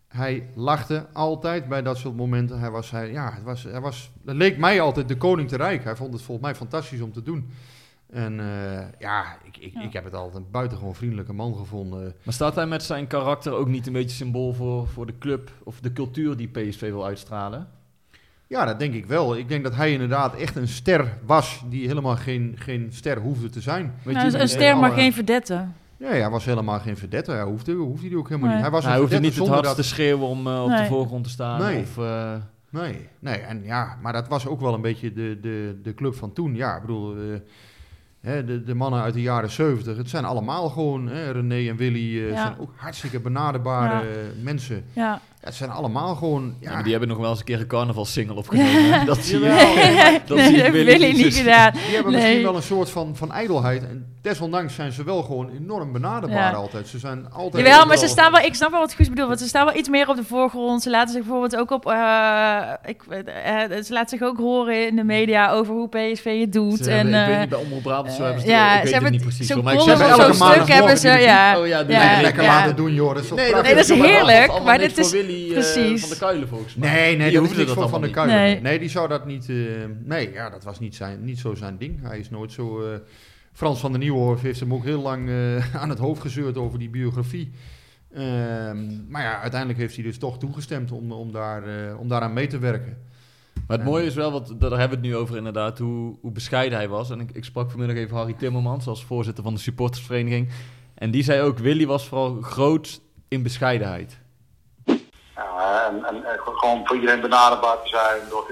[0.09, 2.59] hij lachte altijd bij dat soort momenten.
[2.61, 5.57] Hij was, hij, ja, het was, hij was, het leek mij altijd de koning te
[5.57, 5.85] rijk.
[5.85, 7.51] Hij vond het volgens mij fantastisch om te doen.
[8.11, 9.83] En eh, ja, ik, ik, Ja.
[9.83, 12.14] ik heb het altijd een buitengewoon vriendelijke man gevonden.
[12.25, 15.51] Maar staat hij met zijn karakter ook niet een beetje symbool voor, voor de club
[15.62, 17.68] of de cultuur die PSV wil uitstralen?
[18.48, 19.37] Ja, dat denk ik wel.
[19.37, 23.48] Ik denk dat hij inderdaad echt een ster was die helemaal geen, geen ster hoefde
[23.50, 23.94] te zijn.
[24.02, 25.64] Weet Nou, je, een ster, alle- maar geen verdette.
[25.96, 27.30] Ja, hij was helemaal geen verdette.
[27.32, 28.56] Hij hoefde, hoefde hij ook helemaal Nee.
[28.58, 28.66] niet.
[28.66, 29.84] Hij was hij een hoefde niet het zonder hardste dat...
[29.84, 30.87] schreeuwen om eh, op de Nee.
[30.88, 31.61] voorgrond te staan.
[31.61, 31.80] Nee.
[31.82, 32.34] Of, eh,
[32.70, 36.14] Nee, nee, en ja, maar dat was ook wel een beetje de, de, de club
[36.14, 36.54] van toen.
[36.54, 37.20] Ja, ik bedoel, eh,
[38.20, 41.76] hè, de, de mannen uit de jaren 70, het zijn allemaal gewoon, hè, René en
[41.76, 42.37] Willy, eh, Ja.
[42.42, 44.84] zijn ook hartstikke benaderbare eh, mensen.
[44.92, 45.20] Ja.
[45.40, 47.61] Ja, het zijn allemaal gewoon, ja, ja, maar die hebben nog wel eens een keer
[47.61, 49.07] een carnavalsingle opgenomen.
[49.07, 49.57] Dat zie je wel.
[50.27, 51.72] Dat nee, dat ik niet zo- gedaan.
[51.72, 52.20] die hebben Nee.
[52.22, 53.83] misschien wel een soort van, van ijdelheid.
[53.83, 56.57] En desondanks zijn ze wel gewoon enorm benaderbaar Ja.
[56.57, 56.88] altijd.
[56.88, 57.66] Ze zijn altijd...
[57.66, 59.77] Jawel, maar ze staan wel, ik snap wel wat Guus bedoelt, want ze staan wel
[59.77, 60.83] iets meer op de voorgrond.
[60.83, 64.87] Ze laten zich bijvoorbeeld ook op, eh, ik, eh, eh, ze laten zich ook horen
[64.87, 66.79] in de media over hoe PSV het doet.
[66.85, 68.72] Ze en, hebben- ik weet eh, niet, bij Omroep Brabant zo hebben ze ja, het,
[68.72, 69.62] ik ze weet hebben het niet precies.
[69.62, 71.59] maar ik zeg elke stuk hebben ze, ja.
[71.61, 71.83] Oh ja,
[72.20, 73.14] lekker laten doen, joh.
[73.14, 76.00] Dat is toch Nee, dat is heerlijk, maar dit is- Willy eh, precies.
[76.00, 76.90] van de Kuilen volgens mij.
[76.92, 78.10] Nee, nee, Die dat hoefde dat Van niet.
[78.10, 78.36] Kuilen.
[78.36, 78.60] Nee.
[78.60, 78.78] Nee.
[78.78, 79.48] die zou dat niet...
[79.48, 79.56] eh,
[80.04, 82.02] nee, ja, dat was niet, zijn, niet zo zijn ding.
[82.02, 82.82] Hij is nooit zo...
[82.82, 82.98] eh,
[83.52, 86.78] Frans van der Nieuwhof heeft hem ook heel lang eh, aan het hoofd gezeurd over
[86.78, 87.50] die biografie.
[88.12, 92.32] Ehm, maar ja, uiteindelijk heeft hij dus toch toegestemd om, om, daar, eh, om daaraan
[92.32, 92.96] mee te werken.
[93.66, 96.32] Maar het mooie is wel, wat, daar hebben we het nu over inderdaad, hoe, hoe
[96.32, 97.10] bescheiden hij was.
[97.10, 100.48] En ik, ik sprak vanmiddag even Harry Timmermans als voorzitter van de supportersvereniging.
[100.94, 104.18] En die zei ook, Willy was vooral groot in bescheidenheid.
[106.05, 106.24] En,
[106.55, 108.20] gewoon voor iedereen benaderbaar te zijn.
[108.29, 108.51] Door,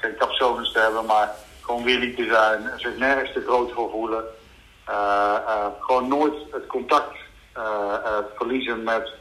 [0.00, 2.70] geen capsones te hebben, maar gewoon willig te zijn.
[2.76, 4.24] Zich nergens te groot voor voelen.
[4.84, 7.16] Eh, eh, gewoon nooit het contact
[7.52, 9.12] eh, verliezen met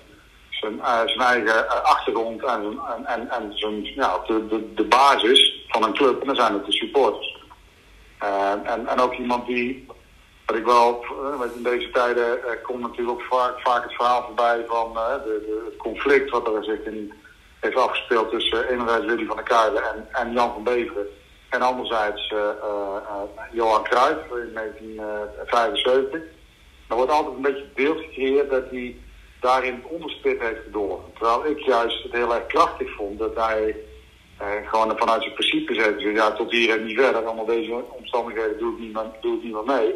[0.49, 0.81] zijn,
[1.19, 6.21] eigen achtergrond en, en, en, en de, de, basis van een club.
[6.21, 7.41] En dan zijn het de supporters.
[8.63, 9.87] En, en ook iemand die,
[10.45, 11.05] wat ik wel,
[11.55, 15.77] in deze tijden komt natuurlijk ook vaak, vaak het verhaal voorbij van de, de, het
[15.77, 17.13] conflict wat er zich in
[17.63, 21.07] heeft afgespeeld tussen enerzijds Willy van der Kuilen en, en Jan van Beveren.
[21.49, 26.21] En anderzijds eh, eh, eh, Johan Cruijff in 1975.
[26.89, 28.95] Er wordt altijd een beetje het beeld gecreëerd dat hij
[29.39, 31.13] daarin het onderspit heeft gedolven.
[31.13, 33.75] Terwijl ik juist het heel erg krachtig vond dat hij
[34.37, 37.25] eh, gewoon vanuit zijn principes heeft gezegd, ja, tot hier en niet verder.
[37.25, 39.95] Allemaal deze omstandigheden doe ik niet meer, doe ik niet meer mee.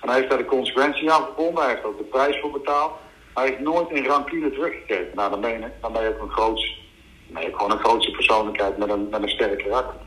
[0.00, 2.92] En hij heeft daar de consequentie aan verbonden, hij heeft ook de prijs voor betaald.
[3.34, 5.14] Hij heeft nooit in rancune teruggekeken.
[5.14, 6.79] Nou, dan ben je, ook een groots,
[7.32, 10.00] nee, gewoon een grootste persoonlijkheid met een, met een sterk karakter.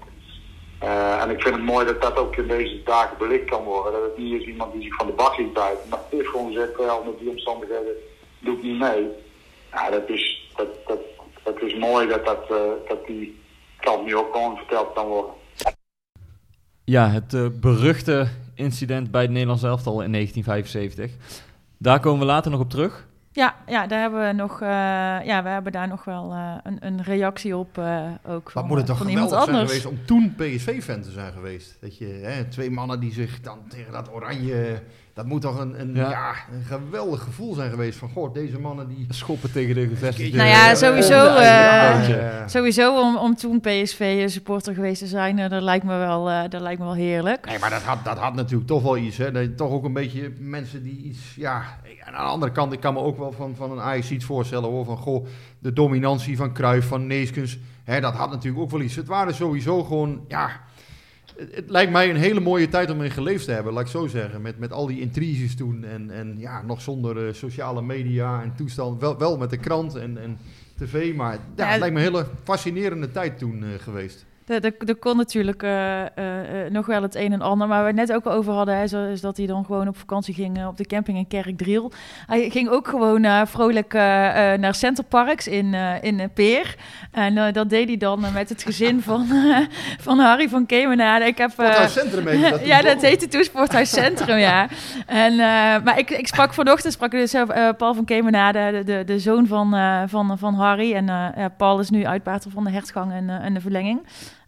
[0.80, 3.92] Eh, en ik vind het mooi dat dat ook in deze dagen belicht kan worden.
[3.92, 5.90] Dat het niet is iemand die zich van de bak liet bijten.
[5.90, 7.94] Maar is gewoon gezegd, wel met die omstandigheden
[8.40, 9.08] doe ik niet mee.
[9.72, 11.00] Ja, dat is, dat, dat,
[11.44, 13.42] dat is mooi dat, dat, eh, dat die
[13.80, 15.34] kant nu ook gewoon verteld kan worden.
[16.84, 21.42] Ja, het eh, beruchte incident bij het Nederlands elftal in 1975.
[21.78, 23.08] Daar komen we later nog op terug.
[23.34, 24.68] Ja, ja, daar hebben we nog, eh,
[25.26, 28.70] ja, we hebben daar nog wel eh, een, een reactie op eh, ook van, Wat
[28.70, 29.68] moet het toch geweldig zijn anders.
[29.68, 31.78] geweest om toen PSV-fan te zijn geweest.
[31.82, 34.82] Dat je, hè, twee mannen die zich dan tegen dat oranje...
[35.14, 36.10] Dat moet toch een, een, Ja.
[36.10, 36.36] ja.
[36.54, 38.10] een geweldig gevoel zijn geweest van...
[38.10, 39.06] Goh, deze mannen die...
[39.10, 40.38] Schoppen tegen de gevestigde...
[40.38, 42.48] Nou ja, sowieso, eh.
[42.48, 46.62] Sowieso om, om toen PSV-supporter geweest te zijn, eh, dat, lijkt me wel, eh, dat
[46.62, 47.46] lijkt me wel heerlijk.
[47.46, 49.18] Nee, maar dat had, dat had natuurlijk toch wel iets.
[49.18, 49.32] Hè?
[49.32, 51.36] Dat je toch ook een beetje mensen die iets...
[51.36, 54.26] Ja, aan de andere kant, ik kan me ook wel van, van een Ajax iets
[54.26, 54.86] voorstellen hoor.
[54.86, 55.26] Van goh,
[55.60, 57.58] de dominantie van Cruijff, van Neeskens.
[57.84, 58.96] Hè, dat had natuurlijk ook wel iets.
[58.96, 60.26] Het waren sowieso gewoon...
[60.28, 60.50] Ja,
[61.38, 64.08] het, lijkt mij een hele mooie tijd om in geleefd te hebben, laat ik zo
[64.08, 64.42] zeggen.
[64.42, 68.56] Met, met al die intriges toen en, en ja, nog zonder eh, sociale media en
[68.56, 69.02] toestand.
[69.02, 70.38] Wel, wel met de krant en, en
[70.78, 74.26] tv, maar ja, Ja, het lijkt me een hele fascinerende tijd toen eh, geweest.
[74.48, 77.68] Er, kon natuurlijk eh, eh, eh, nog wel het een en ander.
[77.68, 79.66] Maar waar we het net ook al over hadden, hè, zo, is dat hij dan
[79.66, 81.92] gewoon op vakantie ging op de camping in Kerkdriel.
[82.28, 86.76] Hij ging ook gewoon vrolijk naar Centerparks in, in Peer.
[87.12, 89.28] En dat deed hij dan met het gezin van,
[90.00, 91.26] van Harry van Kemenade.
[91.26, 94.68] Ik heb, Sporthuis Centrum dat ja, dat heette toen Sporthuis Centrum, ja.
[95.06, 95.36] En,
[95.84, 97.36] maar ik, ik sprak vanochtend, sprak dus
[97.78, 99.76] Paul van Kemenade, de, de, de zoon van,
[100.10, 100.94] van, van Harry.
[100.94, 104.02] En Paul is nu uitbater van de hertgang en, en de verlenging.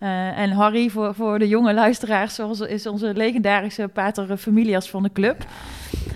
[0.06, 5.04] Eh, en Harry, voor, voor de jonge luisteraars, zoals, is onze legendarische pater familias van
[5.04, 5.46] de club.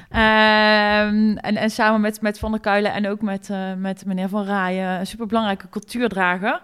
[0.09, 4.29] Ehm, en, en samen met, met Van der Kuilen en ook met, eh, met meneer
[4.29, 6.61] Van Raayen, een superbelangrijke cultuurdrager.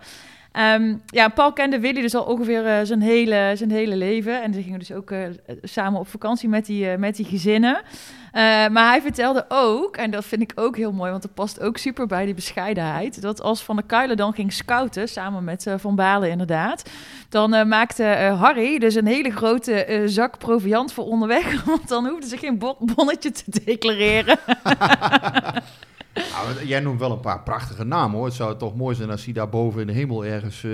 [0.52, 4.44] Ehm, ja, Paul kende Willy dus al ongeveer eh, zijn, hele, zijn hele leven.
[4.44, 5.14] En ze gingen dus ook
[5.62, 7.82] samen op vakantie met die, met die gezinnen.
[8.36, 11.62] Eh, maar hij vertelde ook, en dat vind ik ook heel mooi, want dat past
[11.62, 15.68] ook super bij die bescheidenheid, dat als Van der Kuilen dan ging scouten, samen met
[15.68, 16.90] eh, Van Balen inderdaad,
[17.30, 18.04] dan eh, maakte
[18.40, 22.78] Harry dus een hele grote zak proviant voor onderweg, want dan hoefde ze geen bo-
[22.80, 24.38] bonnetje te declareren.
[26.16, 28.26] Nou, jij noemt wel een paar prachtige namen hoor.
[28.26, 30.66] Het zou toch mooi zijn als hij daar boven in de hemel ergens.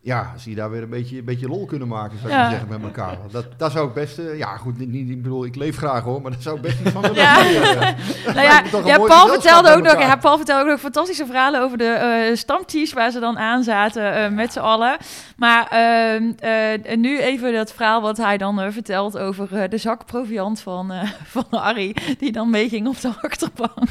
[0.00, 2.40] Ja, als hij daar weer een beetje, een beetje lol kunnen maken, zou ik Ja.
[2.42, 3.16] maar zeggen, met elkaar.
[3.30, 4.20] Dat, dat zou ik best.
[4.36, 6.84] ja, goed, niet, niet, ik bedoel, ik leef graag hoor, maar dat zou ik best
[6.84, 7.16] niet van willen.
[7.28, 7.94] Ja.
[8.34, 8.62] Nou ja,
[9.06, 13.10] Paul, vertelde ook nog, ja, Paul vertelde ook nog fantastische verhalen over de stamtees waar
[13.10, 14.96] ze dan aan zaten eh, met z'n allen.
[15.36, 20.60] Maar ehm, eh, nu even dat verhaal wat hij dan vertelt over de zak proviant
[20.60, 20.92] van,
[21.34, 23.90] van Harry, die dan meeging op de achterbank.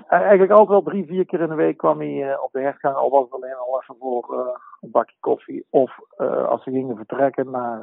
[0.00, 2.96] Eigenlijk altijd wel drie, vier keer in de week kwam hij eh, op de hertgang.
[2.96, 4.46] Al was het alleen al even voor eh,
[4.80, 5.66] een bakje koffie.
[5.70, 7.80] Of eh, als ze gingen vertrekken naar,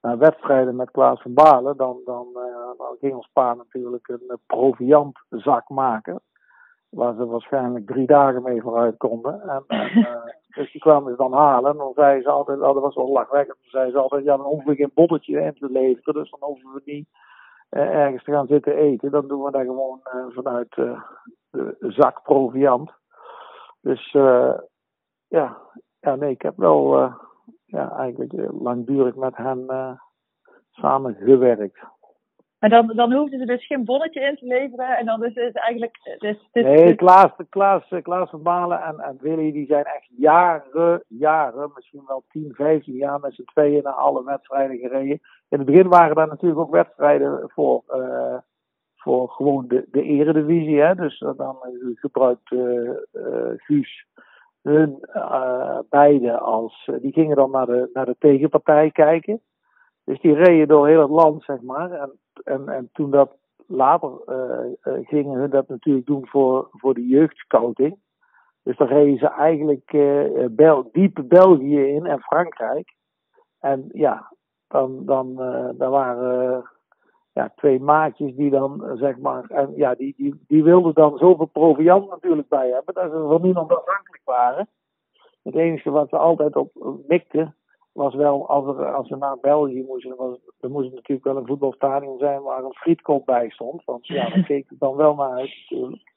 [0.00, 1.76] naar wedstrijden met Klaas van Balen.
[1.76, 2.26] Dan, dan,
[2.78, 6.20] dan ging ons pa natuurlijk een proviantzak maken.
[6.88, 9.40] Waar ze waarschijnlijk drie dagen mee vooruit konden.
[9.42, 10.06] En, en,
[10.56, 11.70] dus die kwamen ze dan halen.
[11.70, 13.58] En dan zei ze altijd, oh, dat was wel lachwekkend.
[13.60, 16.14] Dan zei ze altijd, ja dan hoeven we geen bolletje in te leveren.
[16.14, 17.08] Dus dan hoeven we niet
[17.74, 19.10] ergens te gaan zitten eten.
[19.10, 21.02] Dan doen we dat gewoon eh, vanuit eh,
[21.50, 22.90] de zak proviant.
[23.80, 24.58] Dus eh,
[25.28, 25.58] ja.
[26.00, 27.14] ja, nee, ik heb wel eh,
[27.64, 29.92] ja, eigenlijk eh, langdurig met hen eh,
[30.70, 31.78] samen gewerkt.
[32.64, 34.96] Maar dan, dan hoefden ze dus geen bonnetje in te leveren.
[34.98, 35.98] En dan is het eigenlijk.
[36.18, 40.08] Dus, dus, Nee, Klaas, Klaas, eh, Klaas van Balen en, en Willy die zijn echt
[40.16, 45.20] jaren, jaren, misschien wel 10, 15 jaar met z'n tweeën naar alle wedstrijden gereden.
[45.48, 48.36] In het begin waren daar natuurlijk ook wedstrijden voor, eh,
[48.96, 50.80] voor gewoon de, de eredivisie.
[50.80, 50.94] Hè?
[50.94, 54.06] Dus eh, dan eh, gebruikt eh, eh, Guus
[54.62, 59.40] hun eh, beide als, eh, die gingen dan naar de, naar de tegenpartij kijken.
[60.04, 61.90] Dus die reden door heel het land, zeg maar.
[61.90, 67.06] En, en, en toen dat later eh, gingen hun dat natuurlijk doen voor, voor de
[67.06, 67.98] jeugdscouting.
[68.62, 72.94] Dus dan reden ze eigenlijk eh, Bel diepe België in en Frankrijk.
[73.60, 74.32] En ja,
[74.68, 75.34] dan, dan,
[75.76, 76.64] dan waren
[77.32, 81.46] ja, twee maatjes die dan, zeg maar, en ja, die, die, die wilden dan zoveel
[81.46, 84.68] proviant natuurlijk bij hebben, dat ze van niemand afhankelijk waren.
[85.42, 86.70] Het enige wat ze altijd op
[87.06, 87.56] mikten,
[87.94, 91.46] was wel als, er, als we naar België moesten, was, er moest natuurlijk wel een
[91.46, 93.84] voetbalstadion zijn waar een frietkop bij stond.
[93.84, 96.13] Want ja, daar keek het dan wel naar uit natuurlijk.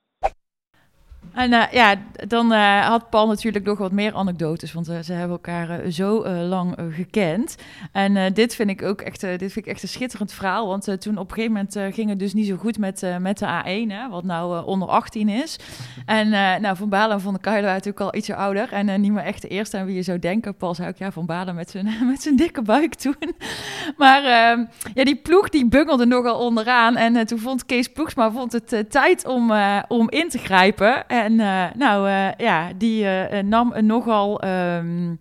[1.37, 1.95] En uh, ja,
[2.27, 6.27] dan uh, had Paul natuurlijk nog wat meer anekdotes, want uh, ze hebben elkaar zo
[6.29, 7.55] lang gekend.
[7.91, 11.17] En dit vind ik ook echt, dit vind ik echt een schitterend verhaal, want toen
[11.17, 14.09] op een gegeven moment ging het dus niet zo goed met, met de A1, hè,
[14.09, 15.59] wat nou onder 18 is.
[16.05, 16.29] En
[16.61, 19.23] nou, Van Balen en Van der Kuilen waren natuurlijk al ietsje ouder en niet meer
[19.23, 20.55] echt de eerste aan wie je zou denken.
[20.55, 23.15] Paul zei ook, ja, Van Balen met zijn, met zijn dikke buik toen.
[23.97, 28.51] maar ehm, ja, die ploeg die bungelde nogal onderaan en toen vond Kees Ploegsma vond
[28.51, 29.53] het tijd om,
[29.87, 31.07] om in te grijpen.
[31.27, 35.19] En uh, nou uh, ja, die uh, nam een nogal um,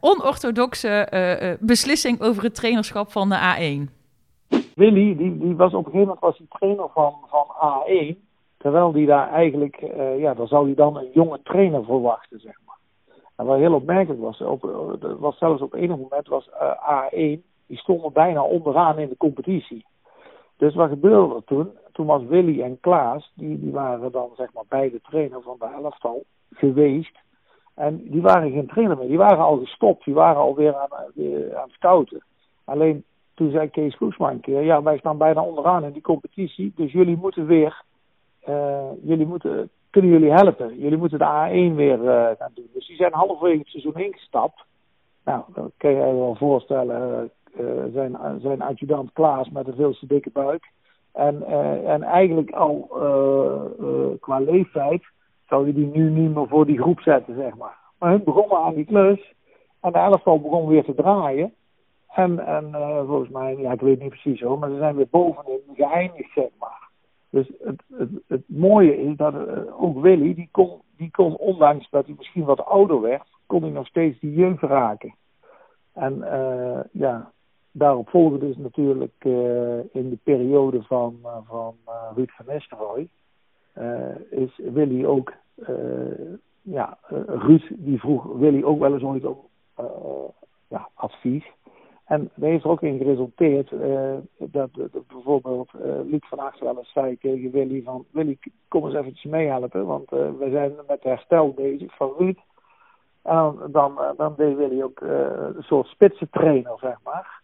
[0.00, 1.08] onorthodoxe
[1.60, 3.92] beslissing over het trainerschap van de A1.
[4.74, 8.16] Willy, die, die was op een gegeven moment was hij trainer van, van A1.
[8.58, 9.76] Terwijl die daar eigenlijk,
[10.18, 12.78] ja, daar zou hij dan een jonge trainer verwachten, zeg maar.
[13.36, 14.62] En wat heel opmerkelijk was, op,
[15.18, 19.86] was zelfs op enig moment was A1, die stonden bijna onderaan in de competitie.
[20.56, 21.70] Dus wat gebeurde er toen?
[21.94, 25.66] Toen was Willy en Klaas, die, die waren dan zeg maar beide trainer van de
[25.82, 27.18] elftal geweest.
[27.74, 31.62] En die waren geen trainer meer, die waren al gestopt, die waren alweer aan, aan
[31.62, 32.24] het scouten.
[32.64, 33.04] Alleen
[33.34, 36.92] toen zei Kees Koesma een keer, ja wij staan bijna onderaan in die competitie, dus
[36.92, 37.82] jullie moeten weer,
[38.48, 40.78] uh, jullie moeten, kunnen jullie helpen?
[40.78, 42.68] Jullie moeten de A1 weer uh, gaan doen.
[42.72, 44.64] Dus die zijn halverwege het seizoen ingestapt.
[45.24, 47.30] Nou, dat kan je je wel voorstellen,
[47.60, 50.72] uh, zijn, zijn adjudant Klaas met een veel te dikke buik.
[51.14, 55.02] En, uh, en eigenlijk al uh, qua leeftijd
[55.48, 57.78] zou je die nu niet meer voor die groep zetten, zeg maar.
[57.98, 59.34] Maar hun begonnen aan die klus.
[59.80, 61.54] En de elftal begon weer te draaien.
[62.08, 62.72] En, en
[63.06, 66.48] volgens mij, ja, ik weet niet precies zo, maar ze zijn weer bovenin geëindigd, zeg
[66.58, 66.88] maar.
[67.30, 69.34] Dus het, het, het mooie is dat
[69.78, 73.70] ook Willy, die kon, die kon, ondanks dat hij misschien wat ouder werd, kon hij
[73.70, 75.14] nog steeds die jeugd raken.
[75.92, 76.24] En
[76.92, 77.32] ja,
[77.76, 83.08] daarop volgde dus natuurlijk uh, in de periode van, uh, van uh, Ruud van Nistelrooy
[84.30, 85.32] is Willy ook,
[86.62, 89.38] ja, Ruud die vroeg Willy ook wel eens ooit om
[90.68, 91.44] ja, advies.
[92.04, 93.70] En dat heeft er ook in geresulteerd
[94.38, 94.70] dat,
[95.06, 95.70] bijvoorbeeld
[96.04, 100.10] Luc van Acht wel eens zei tegen Willy van Willy kom eens eventjes meehelpen, want
[100.10, 102.38] we zijn met herstel bezig van Ruud.
[103.22, 107.42] En dan, dan, dan deed Willy ook een soort spitsentrainer, zeg maar.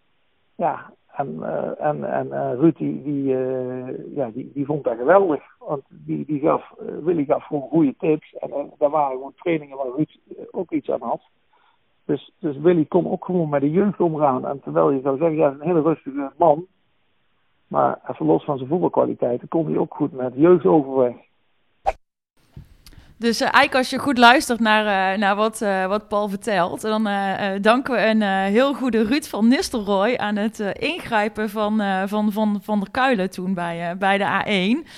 [0.61, 5.43] Ja, en, uh, en, en uh, Ruud die, uh, ja, die, die vond dat geweldig.
[5.59, 8.35] Want die, die gaf, Willy gaf gewoon goede tips.
[8.35, 10.19] En daar waren gewoon trainingen waar Ruud
[10.51, 11.21] ook iets aan had.
[12.05, 14.47] Dus, dus Willy kon ook gewoon met de jeugd omgaan.
[14.47, 16.67] En terwijl je zou zeggen, ja, een hele rustige man.
[17.69, 21.15] Maar even los van zijn voetbalkwaliteiten kon hij ook goed met jeugd overweg.
[23.21, 26.81] Dus uh, eigenlijk als je goed luistert naar, uh, naar wat, uh, wat Paul vertelt,
[26.81, 27.09] dan
[27.61, 32.81] danken we een heel goede Ruud van Nistelrooy aan het ingrijpen van, van, van, van
[32.81, 34.89] der Kuilen toen bij, bij de A1.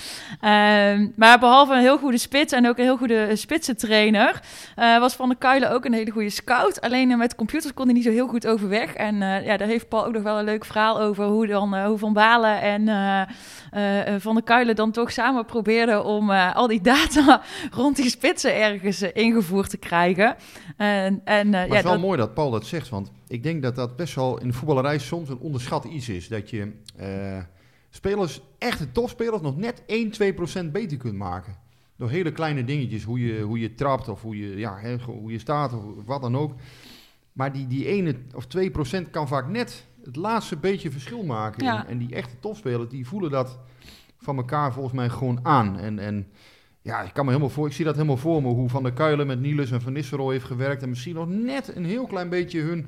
[0.41, 4.41] Ehm, maar behalve een heel goede spits en ook een heel goede spitsentrainer,
[4.75, 6.81] was Van der Kuilen ook een hele goede scout.
[6.81, 8.95] Alleen met computers kon hij niet zo heel goed overweg.
[8.95, 11.99] En ja, daar heeft Paul ook nog wel een leuk verhaal over hoe, dan, hoe
[11.99, 12.89] Van Balen en
[14.21, 17.43] Van der Kuilen dan toch samen probeerden om al die data
[17.81, 20.37] rond die spitsen ergens uh, ingevoerd te krijgen.
[20.77, 22.01] En, en, uh, maar ja, het is wel dat...
[22.01, 24.99] mooi dat Paul dat zegt, want ik denk dat dat best wel in de voetballerij
[24.99, 26.29] soms een onderschat iets is.
[26.29, 27.43] Dat je uh,
[27.91, 31.57] spelers, echte topspelers, nog net 1, 2 procent beter kunt maken.
[31.97, 35.39] Door hele kleine dingetjes, hoe je, hoe je trapt of hoe je, ja, hoe je
[35.39, 36.55] staat of wat dan ook.
[37.33, 41.65] Maar die, die 1 of 2 procent kan vaak net het laatste beetje verschil maken.
[41.65, 41.85] Ja.
[41.85, 43.59] En, en die echte topspelers, die voelen dat
[44.19, 45.79] van elkaar volgens mij gewoon aan.
[45.79, 45.99] En...
[45.99, 46.27] en
[46.83, 48.93] ja, ik kan me helemaal voor, ik zie dat helemaal voor me, hoe Van der
[48.93, 52.29] Kuilen met Niels en Van Nistelrooy heeft gewerkt en misschien nog net een heel klein
[52.29, 52.87] beetje hun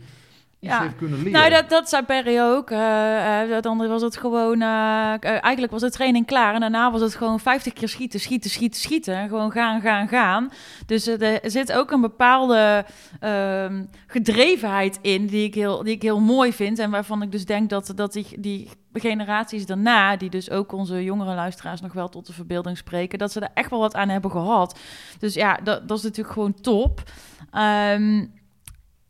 [0.59, 0.83] Ja.
[0.83, 1.33] heeft kunnen leren.
[1.33, 2.71] Nou, dat, dat zei Perry ook.
[2.71, 4.61] Eh, eh, dan was het gewoon...
[4.63, 6.55] eh, eigenlijk was de training klaar.
[6.55, 9.15] En daarna was het gewoon 50 keer schieten, schieten, schieten, schieten.
[9.15, 10.53] En gewoon gaan, gaan, gaan.
[10.87, 12.85] Dus er zit ook een bepaalde
[13.21, 15.27] ehm, gedrevenheid in...
[15.27, 16.79] Die ik, heel, die ik heel mooi vind.
[16.79, 18.69] En waarvan ik dus denk dat, dat die, die
[19.01, 20.17] generaties daarna...
[20.17, 23.19] die dus ook onze jongere luisteraars nog wel tot de verbeelding spreken...
[23.19, 24.79] dat ze er echt wel wat aan hebben gehad.
[25.19, 27.03] Dus ja, dat, dat is natuurlijk gewoon top.
[27.51, 28.25] Ehm,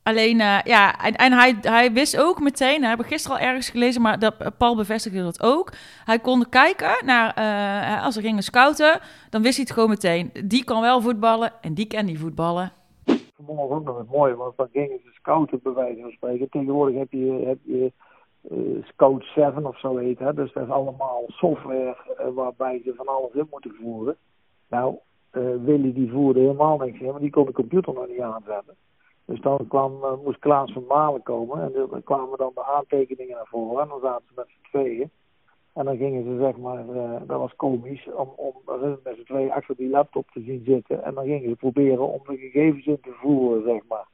[0.05, 3.69] Alleen, uh, ja, en, en hij, hij wist ook meteen, we hebben gisteren al ergens
[3.69, 5.73] gelezen, maar dat, uh, Paul bevestigde dat ook.
[6.05, 10.31] Hij kon kijken naar, uh, als er gingen scouten, dan wist hij het gewoon meteen.
[10.45, 12.73] Die kan wel voetballen en die kan niet voetballen.
[13.37, 16.49] Vanmorgen nog het mooie, want dan gingen ze scouten bij wijze van spreken.
[16.51, 17.93] Tegenwoordig heb je
[18.83, 20.35] Scout 7 of zo heet, hè?
[20.35, 21.97] dus dat is allemaal software
[22.35, 24.17] waarbij ze van alles in moeten voeren.
[24.69, 24.97] Nou,
[25.65, 28.75] Willy die voerde helemaal niks in, maar die kon de computer nog niet aanzetten.
[29.25, 29.93] Dus dan kwam,
[30.25, 33.83] moest Klaas van Malen komen en dan kwamen dan de aantekeningen naar voren.
[33.83, 35.11] En dan zaten ze met z'n tweeën.
[35.75, 38.53] En dan gingen ze, zeg maar, eh, dat was komisch, om, om
[39.05, 41.05] met z'n tweeën achter die laptop te zien zitten.
[41.05, 44.07] En dan gingen ze proberen om de gegevens in te voeren, zeg maar.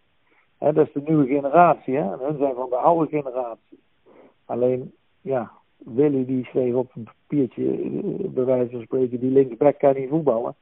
[0.58, 2.12] Hè, dat is de nieuwe generatie, hè.
[2.12, 3.78] En hun zijn van de oude generatie.
[4.50, 9.78] Alleen, ja, Willy die schreef op een papiertje, eh, bij wijze van spreken, die linksback
[9.78, 10.54] kan niet voetballen.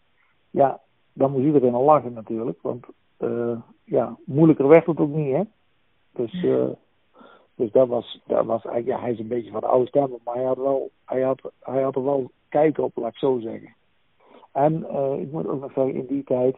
[0.51, 0.80] Ja,
[1.12, 2.59] dan moet iedereen al lachen natuurlijk.
[2.62, 2.86] Want
[3.16, 5.43] eh, ja, moeilijker werd het ook niet, hè.
[6.12, 6.68] Dus, eh,
[7.55, 10.18] dus dat was, dat was eigenlijk, ja, hij is een beetje van de oude stemmen,
[10.24, 13.39] maar hij had, wel, hij had, hij had er wel kijk op, laat ik zo
[13.39, 13.74] zeggen.
[14.53, 14.74] En
[15.20, 16.57] ik moet ook nog zeggen, in die tijd,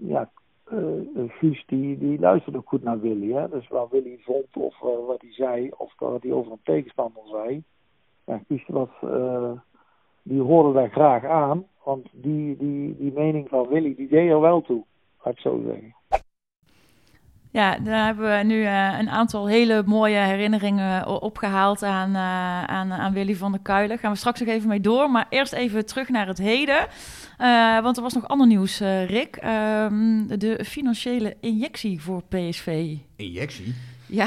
[0.00, 0.30] ja,
[0.70, 3.32] eh, Guus die, die luisterde ook goed naar Willy.
[3.32, 3.48] Hè?
[3.48, 7.22] Dus wat Willy vond of eh, wat hij zei, of wat hij over een tegenstander
[7.30, 7.62] zei.
[8.24, 9.52] Ja, Guus was, eh,
[10.22, 14.40] die hoorde daar graag aan, want die, die, die mening van Willy, die deed er
[14.40, 14.84] wel toe,
[15.22, 15.94] laat ik zo zeggen.
[17.50, 22.92] Ja, daar hebben we nu eh, een aantal hele mooie herinneringen opgehaald aan, eh, aan,
[22.92, 23.98] aan Willy van der Kuilen.
[23.98, 25.10] Gaan we straks nog even mee door.
[25.10, 26.86] Maar eerst even terug naar het heden.
[27.38, 29.36] Eh, want er was nog ander nieuws, Rick.
[29.36, 32.94] Ehm, de financiële injectie voor PSV.
[33.16, 33.74] Injectie?
[34.08, 34.26] Ja.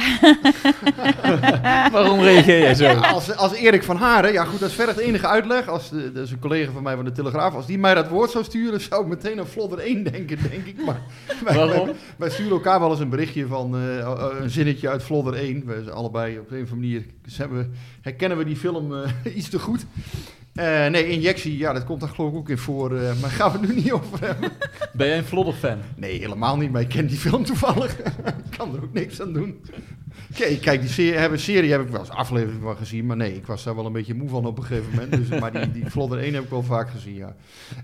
[1.92, 2.84] Waarom reageer jij zo?
[2.84, 5.68] Ja, als, als Erik van Haren, ja goed, dat is verder het enige uitleg.
[5.68, 7.54] Als de, dat is een collega van mij van de Telegraaf.
[7.54, 10.66] Als die mij dat woord zou sturen, zou ik meteen aan Vlodder 1 denken, denk
[10.66, 10.86] ik.
[10.86, 11.02] Maar
[11.46, 11.86] wij, Waarom?
[11.86, 15.66] Wij, wij sturen elkaar wel eens een berichtje van eh, een zinnetje uit Vlodder 1.
[15.66, 17.06] We zijn allebei op een of andere manier
[17.50, 17.70] we,
[18.02, 19.86] herkennen we die film eh, iets te goed.
[20.54, 22.96] Eh, nee, injectie, ja, dat komt daar geloof ik ook in voor.
[22.98, 24.52] eh, maar gaan we het nu niet over hebben.
[24.94, 25.78] Ben jij een Vlodder-fan?
[25.96, 28.00] Nee, helemaal niet, maar ik ken die film toevallig.
[28.52, 29.62] ik kan er ook niks aan doen.
[30.36, 33.46] Kijk, kijk die serie, serie heb ik wel eens aflevering van gezien, maar nee, ik
[33.46, 35.12] was daar wel een beetje moe van op een gegeven moment.
[35.12, 37.36] Dus, maar die, die Vlodder 1 heb ik wel vaak gezien, ja.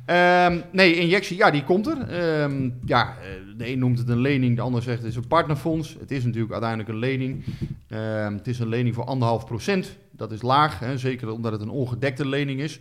[0.05, 2.01] Ehm, nee, injectie, ja, die komt er.
[2.01, 5.27] Ehm, ja, eh, de een noemt het een lening, de ander zegt het is een
[5.27, 5.95] partnerfonds.
[5.99, 7.43] Het is natuurlijk uiteindelijk een lening.
[7.87, 9.97] Ehm, het is een lening voor anderhalf procent.
[10.17, 12.79] Dat is laag, hè, zeker omdat het een ongedekte lening is.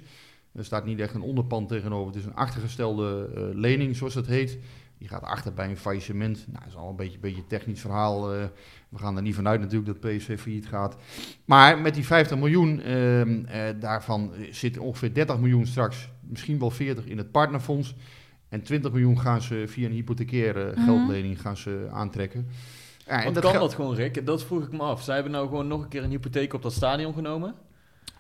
[0.52, 2.06] Er staat niet echt een onderpand tegenover.
[2.06, 4.58] Het is een achtergestelde eh, lening, zoals dat heet.
[4.98, 6.44] Die gaat achter bij een faillissement.
[6.46, 8.34] Nou, dat is al een beetje, beetje een technisch verhaal.
[8.34, 8.44] eh.
[8.88, 10.96] we gaan er niet vanuit natuurlijk dat PSV failliet gaat.
[11.44, 16.70] Maar met die 50 miljoen, ehm, eh, daarvan zit ongeveer 30 miljoen straks, misschien wel
[16.70, 17.94] 40 in het partnerfonds.
[18.48, 20.84] En 20 miljoen gaan ze via een hypothecaire Mhm.
[20.84, 22.46] geldlening gaan ze aantrekken.
[23.06, 24.26] Ja, en Want dat kan dat gewoon, Rick?
[24.26, 25.02] Dat vroeg ik me af.
[25.02, 27.54] Zij hebben nou gewoon nog een keer een hypotheek op dat stadion genomen?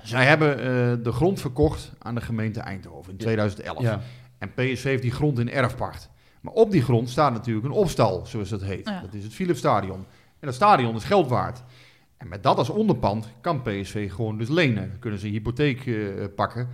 [0.02, 3.82] Zij hebben eh, de grond verkocht aan de gemeente Eindhoven in 2011.
[3.82, 4.00] Ja.
[4.38, 6.10] En PSV heeft die grond in erfpacht.
[6.40, 8.88] Maar op die grond staat natuurlijk een opstal, zoals dat heet.
[8.88, 9.00] Ja.
[9.00, 10.06] Dat is het Philipsstadion.
[10.38, 11.62] En dat stadion is geld waard.
[12.16, 14.88] En met dat als onderpand kan PSV gewoon dus lenen.
[14.88, 15.94] Dan kunnen ze een hypotheek eh,
[16.34, 16.68] pakken.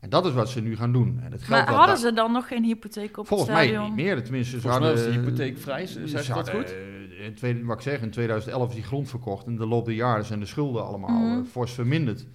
[0.00, 1.20] En dat is wat ze nu gaan doen.
[1.22, 3.94] En het Maar hadden ze dan nog geen hypotheek op Volgens het mij stadion?
[3.94, 4.22] niet meer.
[4.22, 6.74] Tenminste, ze Volgens mij was de hypotheek vrij, ze zeg dat goed?
[6.74, 9.46] eh, in tweede- wat ik zeg, in 2011 is die grond verkocht.
[9.46, 11.38] En in de loop der jaren zijn de schulden allemaal Mhm.
[11.40, 12.26] eh, fors verminderd.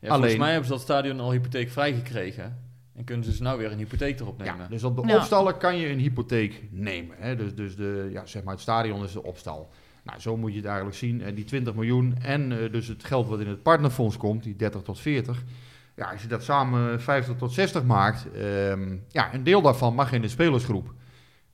[0.00, 2.58] Ja, volgens mij hebben ze dat stadion al hypotheekvrij gekregen.
[2.94, 4.56] En kunnen ze dus nou weer een hypotheek erop nemen.
[4.58, 5.16] Ja, dus op de Ja.
[5.16, 7.16] opstallen kan je een hypotheek nemen.
[7.18, 7.36] Hè?
[7.36, 9.68] Dus, dus de, ja, zeg maar het stadion is de opstal.
[10.04, 11.22] Nou, zo moet je het eigenlijk zien.
[11.22, 14.56] En die 20 miljoen en eh, dus het geld wat in het partnerfonds komt, die
[14.56, 15.42] 30 tot 40.
[15.98, 20.12] Ja, als je dat samen 50 tot 60 maakt, ehm, ja, een deel daarvan mag
[20.12, 20.92] in de spelersgroep.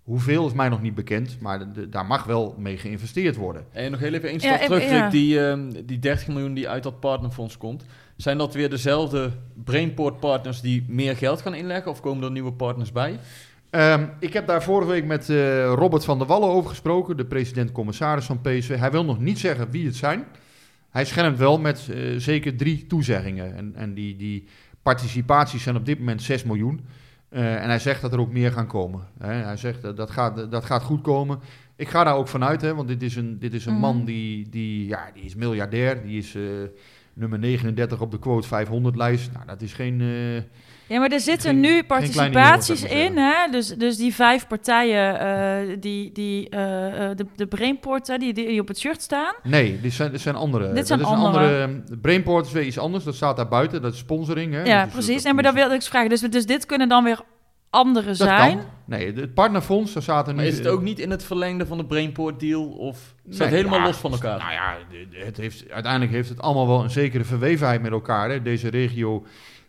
[0.03, 3.65] Hoeveel is mij nog niet bekend, maar de- de- daar mag wel mee geïnvesteerd worden.
[3.73, 5.09] En nog heel even één stap terug, ja.
[5.11, 7.85] Die, ehm, die 30 miljoen die uit dat partnerfonds komt.
[8.17, 9.31] Zijn dat weer dezelfde
[9.65, 11.91] Brainport partners die meer geld gaan inleggen?
[11.91, 13.19] Of komen er nieuwe partners bij?
[13.71, 17.25] Ehm, ik heb daar vorige week met eh, Robert van der Wallen over gesproken, de
[17.25, 18.77] president-commissaris van PSV.
[18.79, 20.25] Hij wil nog niet zeggen wie het zijn.
[20.95, 23.57] Hij schermt wel met eh, zeker drie toezeggingen.
[23.57, 24.45] En, en die, die
[24.83, 26.81] participaties zijn op dit moment 6 miljoen.
[27.29, 29.01] Eh, en hij zegt dat er ook meer gaan komen.
[29.19, 29.33] Hè.
[29.33, 31.39] Hij zegt dat dat gaat, dat gaat goed komen.
[31.77, 33.81] Ik ga daar ook vanuit, hè, want dit is een, dit is een Mhm.
[33.81, 36.03] man die, die, ja, die is miljardair.
[36.03, 36.43] Die is eh,
[37.15, 39.33] nummer 39 op de quote 500-lijst.
[39.33, 40.01] Nou, dat is geen...
[40.87, 43.17] Ja, maar er zitten Geen- nu participaties in.
[43.17, 43.51] Hè?
[43.51, 48.33] Dus, dus die vijf partijen, eh, die, die, eh, eh, de, de Brainport, hè, die,
[48.35, 49.35] die op het shirt staan.
[49.43, 50.73] Nee, dit zijn, dit zijn andere.
[50.73, 51.45] Dit zijn dat is andere.
[51.45, 51.99] een andere.
[52.01, 53.05] Brainport is weer iets anders.
[53.05, 53.83] Dat staat daar buiten.
[53.83, 54.53] Dat is sponsoring.
[54.53, 54.63] Hè?
[54.63, 55.25] ja, Dat is- precies.
[55.25, 56.09] En maar dat wilde ik eens vragen.
[56.09, 57.21] Dus, dus dit kunnen dan weer
[57.71, 58.57] andere dat zijn.
[58.57, 58.67] kan.
[58.87, 60.39] Nee, het partnerfonds, daar staat er nu.
[60.39, 62.65] Maar is het ook niet in het verlengde van de Brainport deal?
[62.65, 64.39] Of staat het helemaal ja, los van elkaar?
[64.39, 64.77] Nou ja,
[65.25, 68.31] het heeft, uiteindelijk heeft het allemaal wel een zekere verwevenheid met elkaar.
[68.31, 68.43] Hè?
[68.43, 69.25] Deze regio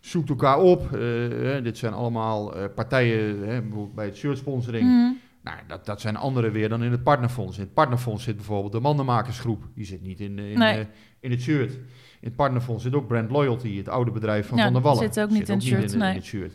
[0.06, 0.92] zoekt elkaar op.
[0.92, 4.84] Eh, hè, dit zijn allemaal eh, partijen, hè, bijvoorbeeld bij het shirt sponsoring.
[4.84, 5.12] Mhm.
[5.42, 7.56] Nou, dat, dat zijn andere weer dan in het partnerfonds.
[7.58, 9.64] In het partnerfonds zit bijvoorbeeld de mandenmakersgroep.
[9.74, 10.78] Die zit niet in, in, Nee.
[10.78, 10.84] eh,
[11.20, 11.72] in het shirt.
[12.20, 14.98] In het partnerfonds zit ook Brand Loyalty, het oude bedrijf van Ja, Van der Wallen.
[15.12, 16.14] zit ook niet in het shirt, in, nee.
[16.14, 16.52] het shirt.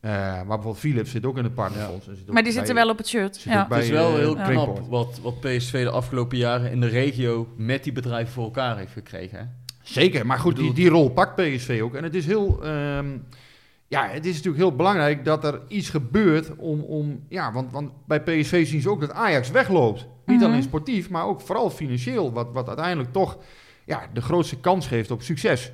[0.00, 2.08] Eh, maar bijvoorbeeld Philips zit ook in het partnerfonds.
[2.08, 3.36] en zit ook Maar die bij- zitten wel op het shirt.
[3.36, 3.62] zit Ja.
[3.62, 4.48] ook bij, het is wel heel Ja.
[4.48, 8.76] knap wat, wat PSV de afgelopen jaren in de regio met die bedrijven voor elkaar
[8.78, 9.38] heeft gekregen.
[9.38, 9.44] Hè?
[9.82, 11.94] Zeker, maar goed, die, die rol pakt PSV ook.
[11.94, 12.64] En het is heel...
[12.64, 13.18] ehm,
[13.88, 16.80] ja, het is natuurlijk heel belangrijk dat er iets gebeurt om...
[16.80, 20.06] om ja, want, want bij PSV zien ze ook dat Ajax wegloopt.
[20.26, 20.48] Niet Mhm.
[20.48, 22.32] alleen sportief, maar ook vooral financieel.
[22.32, 23.38] Wat, wat uiteindelijk toch
[23.84, 25.72] ja, de grootste kans geeft op succes.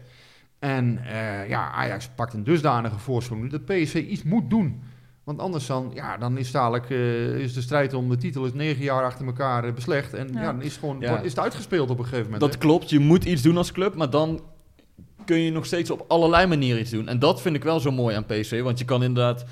[0.59, 4.83] En eh, ja, Ajax pakt een dusdanige voorsprong dat PSV iets moet doen.
[5.27, 8.53] Want anders dan, ja, dan is dadelijk eh, is de strijd om de titel is
[8.53, 10.15] negen jaar achter elkaar eh, beslecht.
[10.15, 10.41] En ja.
[10.41, 10.47] Ja.
[10.53, 11.21] dan is het gewoon Ja.
[11.21, 12.41] is het uitgespeeld op een gegeven moment.
[12.41, 12.59] Dat hè?
[12.59, 14.41] klopt, je moet iets doen als club, maar dan
[15.25, 17.09] kun je nog steeds op allerlei manieren iets doen.
[17.09, 19.45] En dat vind ik wel zo mooi aan PSV, want je kan inderdaad...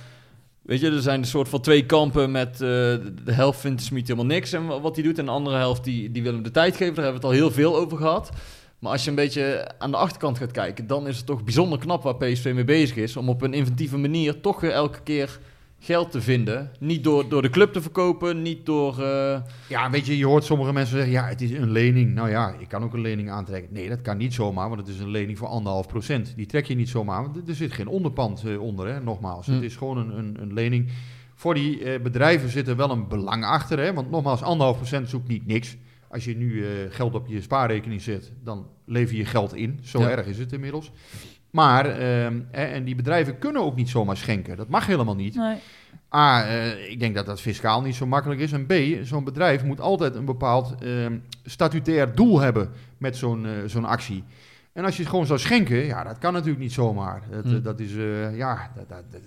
[0.63, 2.53] Weet je, er zijn een soort van twee kampen met...
[2.53, 5.19] eh, de helft vindt Smit helemaal niks en wa- wat hij doet.
[5.19, 6.95] En de andere helft, die, die wil hem de tijd geven.
[6.95, 8.31] Daar hebben we het al heel veel over gehad.
[8.79, 10.87] Maar als je een beetje aan de achterkant gaat kijken...
[10.87, 13.17] dan is het toch bijzonder knap waar PSV mee bezig is...
[13.17, 15.39] om op een inventieve manier toch weer elke keer
[15.79, 16.71] geld te vinden.
[16.81, 19.03] Niet door, door de club te verkopen, niet door...
[19.03, 22.15] eh, Ja, weet je, je hoort sommige mensen zeggen, ja, het is een lening.
[22.15, 23.73] Nou ja, ik kan ook een lening aantrekken.
[23.75, 26.33] Nee, dat kan niet zomaar, want het is een lening voor anderhalf procent.
[26.37, 29.47] Die trek je niet zomaar, want er- zit geen onderpand eh, onder, hè, nogmaals.
[29.47, 29.53] Hm.
[29.53, 30.89] Het is gewoon een, een, een lening.
[31.35, 35.15] Voor die eh, bedrijven zit er wel een belang achter, hè, want nogmaals, anderhalf procent
[35.15, 35.77] ook niet niks.
[36.09, 39.79] Als je nu geld op je spaarrekening zet, dan lever je geld in.
[39.83, 40.09] Zo Ja.
[40.11, 40.91] erg is het inmiddels.
[41.55, 44.57] Maar, ehm, hè, en die bedrijven kunnen ook niet zomaar schenken.
[44.57, 45.35] Dat mag helemaal niet.
[45.35, 45.57] Nee.
[46.15, 48.53] A, eh, ik denk dat dat fiscaal niet zo makkelijk is.
[48.53, 53.53] En B, zo'n bedrijf moet altijd een bepaald ehm, statutair doel hebben met zo'n eh,
[53.67, 54.25] zo'n actie.
[54.73, 57.23] En als je het gewoon zou schenken, ja, dat kan natuurlijk niet zomaar.
[57.31, 57.55] Dat, Hm.
[57.57, 59.21] eh, dat is, eh, ja, dat, dat, dat-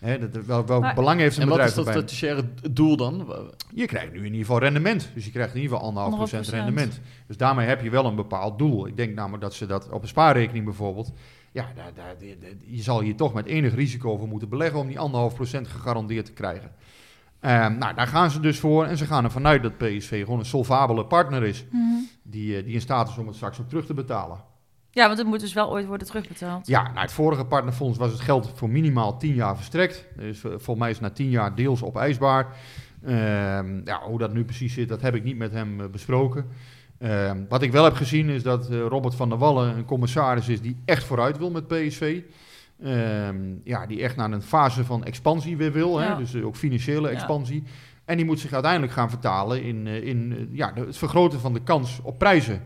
[0.00, 2.96] hè, dat, wel, wel Maar- belang heeft een en wat bedrijf is dat statutaire doel
[2.96, 3.26] dan?
[3.74, 5.10] Je krijgt nu in ieder geval rendement.
[5.14, 6.54] Dus je krijgt in ieder geval anderhalf procent 100%.
[6.64, 7.00] rendement.
[7.26, 8.86] Dus daarmee heb je wel een bepaald doel.
[8.86, 11.12] Ik denk namelijk dat ze dat op een spaarrekening bijvoorbeeld...
[11.56, 12.14] Ja, daar, daar,
[12.66, 14.78] je zal hier toch met enig risico voor moeten beleggen...
[14.78, 16.70] om die anderhalf procent gegarandeerd te krijgen.
[17.40, 18.84] Ehm, nou, daar gaan ze dus voor.
[18.84, 21.64] En ze gaan ervan uit dat PSV gewoon een solvabele partner is...
[21.70, 21.82] Mhm.
[22.22, 24.40] Die, eh, die in staat is om het straks ook terug te betalen.
[24.90, 26.66] Ja, want het moet dus wel ooit worden terugbetaald.
[26.66, 30.06] Ja, nou, het vorige partnerfonds was het geld voor minimaal 10 jaar verstrekt.
[30.16, 32.56] Dus eh, volgens mij is het na 10 jaar deels opeisbaar.
[33.04, 36.46] Ehm ja, hoe dat nu precies zit, dat heb ik niet met hem eh, besproken.
[36.98, 40.48] Ehm, wat ik wel heb gezien is dat eh, Robert van der Wallen een commissaris
[40.48, 42.20] is die echt vooruit wil met PSV.
[42.82, 45.98] Ehm, ja, die echt naar een fase van expansie weer wil.
[45.98, 46.16] Hè?
[46.16, 47.14] Dus eh, ook financiële Ja.
[47.14, 47.62] expansie.
[48.04, 51.62] En die moet zich uiteindelijk gaan vertalen in, eh, in ja, het vergroten van de
[51.62, 52.62] kans op prijzen.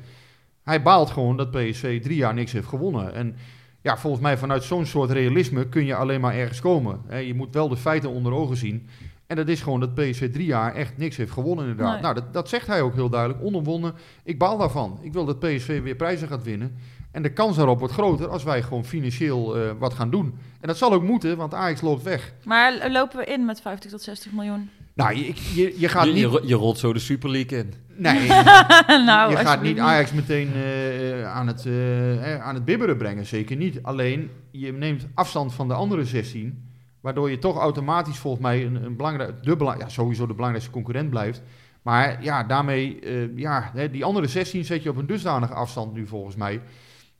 [0.63, 3.15] Hij baalt gewoon dat PSV drie jaar niks heeft gewonnen.
[3.15, 3.37] En
[3.83, 7.01] ja, volgens mij vanuit zo'n soort realisme kun je alleen maar ergens komen.
[7.07, 8.89] Hè, je moet wel de feiten onder ogen zien.
[9.31, 11.93] En dat is gewoon dat PSV drie jaar echt niks heeft gewonnen inderdaad.
[11.93, 12.03] Nee.
[12.03, 13.43] Nou, dat, dat zegt hij ook heel duidelijk.
[13.43, 13.95] Onomwonnen.
[14.25, 14.99] Ik baal daarvan.
[15.03, 16.77] Ik wil dat PSV weer prijzen gaat winnen.
[17.11, 20.35] En de kans daarop wordt groter als wij gewoon financieel eh, wat gaan doen.
[20.61, 22.33] En dat zal ook moeten, want Ajax loopt weg.
[22.45, 24.71] Maar lopen we in met 50 tot 60 miljoen?
[24.95, 26.21] Nou, je, je, je gaat je, niet...
[26.21, 27.75] je, ro- je rolt zo de Super League in.
[27.97, 28.29] Nee,
[29.11, 33.27] nou, je gaat niet Ajax meteen eh, aan, het, eh, eh, aan het bibberen brengen,
[33.27, 33.83] zeker niet.
[33.83, 36.70] Alleen, je neemt afstand van de andere 16,
[37.01, 40.73] waardoor je toch automatisch volgens mij een, een belangrijk, de belang, ja, sowieso de belangrijkste
[40.73, 41.43] concurrent blijft.
[41.83, 45.93] Maar ja, daarmee, eh, ja, hè, die andere 16 zet je op een dusdanige afstand
[45.95, 46.61] nu volgens mij.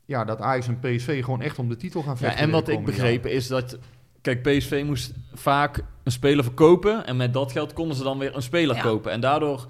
[0.05, 2.41] Ja, dat Ajax en PSV gewoon echt om de titel gaan Ja, vechten.
[2.43, 3.79] en wat ik begrepen is dat...
[4.21, 7.07] Kijk, PSV moest vaak een speler verkopen.
[7.07, 8.83] En met dat geld konden ze dan weer een speler Ja.
[8.83, 9.13] kopen.
[9.13, 9.67] En daardoor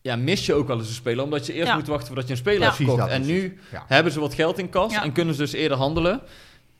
[0.00, 1.24] ja, mis je ook wel eens een speler.
[1.24, 1.74] Omdat je eerst Ja.
[1.76, 2.96] moet wachten voordat je een speler Ja.
[2.96, 4.92] hebt En nu hebben ze wat geld in kas.
[4.92, 5.02] Ja.
[5.02, 6.20] En kunnen ze dus eerder handelen.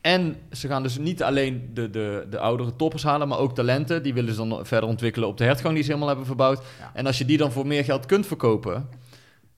[0.07, 4.03] En ze gaan dus niet alleen de, de, de oudere toppers halen, maar ook talenten.
[4.03, 6.63] Die willen ze dan verder ontwikkelen op de hertgang die ze helemaal hebben verbouwd.
[6.79, 6.91] Ja.
[6.93, 8.89] En als je die dan voor meer geld kunt verkopen,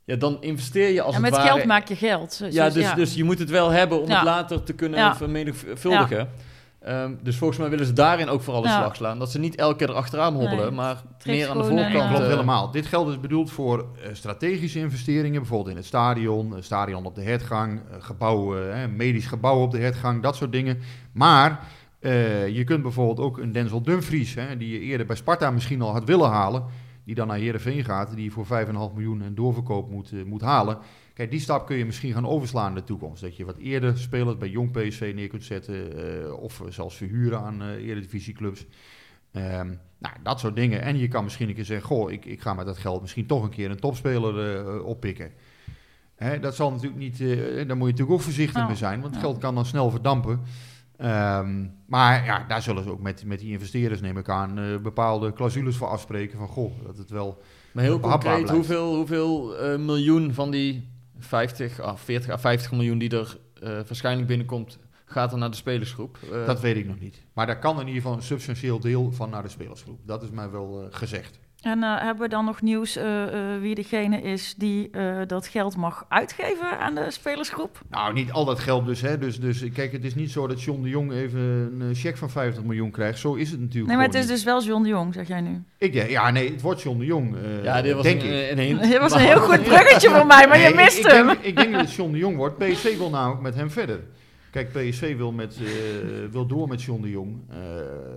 [0.05, 1.53] ja, dan investeer je als Ja, het met ware...
[1.53, 2.39] geld maak je geld.
[2.39, 4.15] Dus, Ja, dus, dus je moet het wel hebben om Ja.
[4.15, 5.15] het later te kunnen Ja.
[5.15, 6.29] vermenigvuldigen.
[6.79, 8.77] Ehm, dus volgens mij willen ze daarin ook vooral de Ja.
[8.79, 9.19] slag slaan.
[9.19, 11.93] Dat ze niet elke keer erachteraan hobbelen, Nee, maar meer aan de eh, voorkant.
[11.93, 12.07] ja.
[12.07, 12.71] Klopt eh, helemaal.
[12.71, 17.15] Dit geld is bedoeld voor eh, strategische investeringen, bijvoorbeeld in het stadion, een stadion op
[17.15, 20.79] de hertgang, gebouwen, medisch gebouw op de hertgang, dat soort dingen.
[21.11, 21.59] Maar
[21.99, 25.81] eh, je kunt bijvoorbeeld ook een Denzel Dumfries, hè, die je eerder bij Sparta misschien
[25.81, 26.63] al had willen halen,
[27.05, 30.77] die dan naar Heerenveen gaat, die je voor 5,5 miljoen een doorverkoop moet, moet halen.
[31.19, 33.21] Kijk, die stap kun je misschien gaan overslaan in de toekomst.
[33.21, 37.39] Dat je wat eerder spelers bij jong PSV neer kunt zetten, eh, of zelfs verhuren
[37.39, 38.65] aan eh eredivisieclubs.
[39.31, 39.67] Ehm,
[39.97, 40.81] nou, dat soort dingen.
[40.81, 43.25] En je kan misschien een keer zeggen: Goh, ik, ik ga met dat geld misschien
[43.25, 45.31] toch een keer een topspeler eh, oppikken.
[46.15, 47.21] Hè, dat zal natuurlijk niet.
[47.21, 49.19] eh, daar moet je natuurlijk ook voorzichtig Nou, mee zijn, want ja.
[49.19, 50.39] geld kan dan snel verdampen.
[50.97, 54.77] Ehm, maar ja, daar zullen ze ook met, met die investeerders, neem ik aan, eh,
[54.77, 56.37] bepaalde clausules voor afspreken.
[56.37, 57.41] Van goh, dat het wel.
[57.71, 58.49] Maar heel concreet, blijft.
[58.49, 60.87] hoeveel, hoeveel eh, miljoen van die
[61.19, 65.55] 50, ah, 40 à 50 miljoen die er eh, waarschijnlijk binnenkomt, gaat er naar de
[65.55, 66.17] spelersgroep?
[66.31, 67.21] Eh, Dat weet ik nog niet.
[67.33, 69.99] Maar daar kan in ieder geval een substantieel deel van naar de spelersgroep.
[70.05, 71.38] Dat is mij wel eh, gezegd.
[71.61, 75.47] En eh, hebben we dan nog nieuws eh, eh, wie degene is die eh, dat
[75.47, 77.79] geld mag uitgeven aan de spelersgroep?
[77.89, 79.01] Nou, niet al dat geld dus.
[79.01, 79.17] Hè.
[79.17, 81.39] Dus, dus kijk, het is niet zo dat John de Jong even
[81.79, 83.19] een cheque van 50 miljoen krijgt.
[83.19, 85.41] Zo is het natuurlijk Nee, maar het is dus wel John de Jong, zeg jij
[85.41, 85.63] nu.
[85.77, 87.35] Ik denk, ja, nee, het wordt John de Jong.
[87.35, 88.51] eh, Ja, dit was denk een, ik.
[88.51, 90.99] een, een, Dit was een heel goed bruggetje voor mij, maar je Nee, ik- mist
[90.99, 91.25] ik, hem.
[91.27, 92.57] Denk, ik denk dat het John de Jong wordt.
[92.57, 93.99] PSV wil namelijk met hem verder.
[94.51, 97.37] Kijk, PSV wil, met, eh, wil door met John de Jong.
[97.49, 97.57] Eh,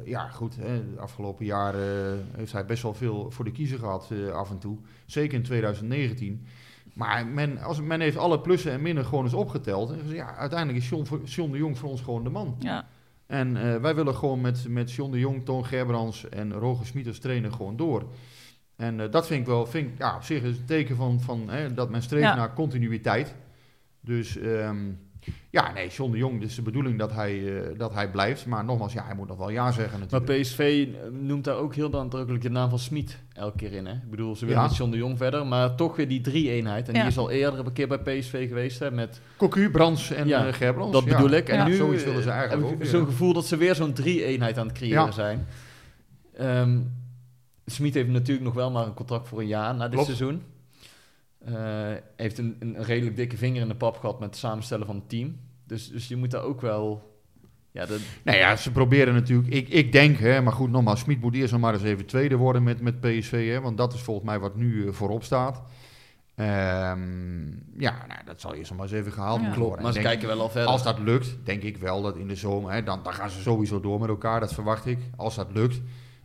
[0.05, 0.57] ja, goed.
[0.57, 4.29] Hè, de afgelopen jaren eh, heeft hij best wel veel voor de kiezer gehad eh,
[4.33, 4.77] af en toe.
[5.07, 6.47] Zeker in 2019.
[6.95, 9.91] Maar men, als, men heeft alle plussen en minnen gewoon eens opgeteld.
[9.91, 12.57] En gezegd, ja, uiteindelijk is John, John de Jong voor ons gewoon de man.
[12.59, 12.87] Ja.
[13.27, 13.53] En
[13.83, 17.53] wij willen gewoon met, met John de Jong, Toon Gerbrands en Roger Smit als trainer
[17.53, 18.05] gewoon door.
[18.77, 21.49] En dat vind ik wel, vind ik, ja, op zich is een teken van, van
[21.49, 22.35] hè, dat men streeft Ja.
[22.35, 23.35] naar continuïteit.
[24.01, 24.77] Dus ehm,
[25.51, 28.47] ja, nee, John de Jong, het is de bedoeling dat hij, eh, dat hij blijft.
[28.47, 30.41] Maar nogmaals, ja, hij moet nog wel ja zeggen Maar natuurlijk.
[30.41, 33.87] PSV noemt daar ook heel nadrukkelijk de naam van Smit elke keer in.
[33.87, 33.93] Hè?
[33.93, 34.67] Ik bedoel, ze willen Ja.
[34.69, 36.89] met John de Jong verder, maar toch weer die drie-eenheid.
[36.89, 37.01] En Ja.
[37.01, 40.47] die is al eerder een keer bij PSV geweest hè, met Cocu, Brands en Ja,
[40.47, 40.93] eh, Gerbrands.
[40.93, 41.17] Dat ja.
[41.17, 41.49] bedoel ik.
[41.49, 43.57] En Ja, nu zoiets willen ze eh, eigenlijk heb ik ook zo'n gevoel dat ze
[43.57, 45.11] weer zo'n drie-eenheid aan het creëren Ja.
[45.11, 45.47] zijn.
[46.37, 46.79] Ehm
[47.67, 50.05] Smit heeft natuurlijk nog wel maar een contract voor een jaar na dit Klopt.
[50.07, 50.43] seizoen.
[51.45, 54.97] Eh, heeft een, een redelijk dikke vinger in de pap gehad met het samenstellen van
[54.97, 55.37] het team.
[55.67, 57.11] Dus, dus je moet daar ook wel...
[57.71, 59.49] Ja, dat, Nou ja, ze proberen natuurlijk.
[59.55, 62.37] Ik, ik denk, hè, maar goed, nogmaals, Smit moet eerst nog maar eens even tweede
[62.37, 63.49] worden met, met PSV.
[63.51, 65.63] Hè, want dat is volgens mij wat nu eh, voorop staat.
[66.35, 67.47] Ehm,
[67.79, 69.43] ja, nou, dat zal eerst nog maar eens even gehaald Ja.
[69.43, 69.85] moeten klopt, worden.
[69.85, 70.71] maar ze kijken wel al verder.
[70.71, 73.41] Als dat lukt, denk ik wel dat in de zomer, hè, dan, dan gaan ze
[73.41, 74.99] sowieso door met elkaar, dat verwacht ik.
[75.17, 75.81] Als dat lukt,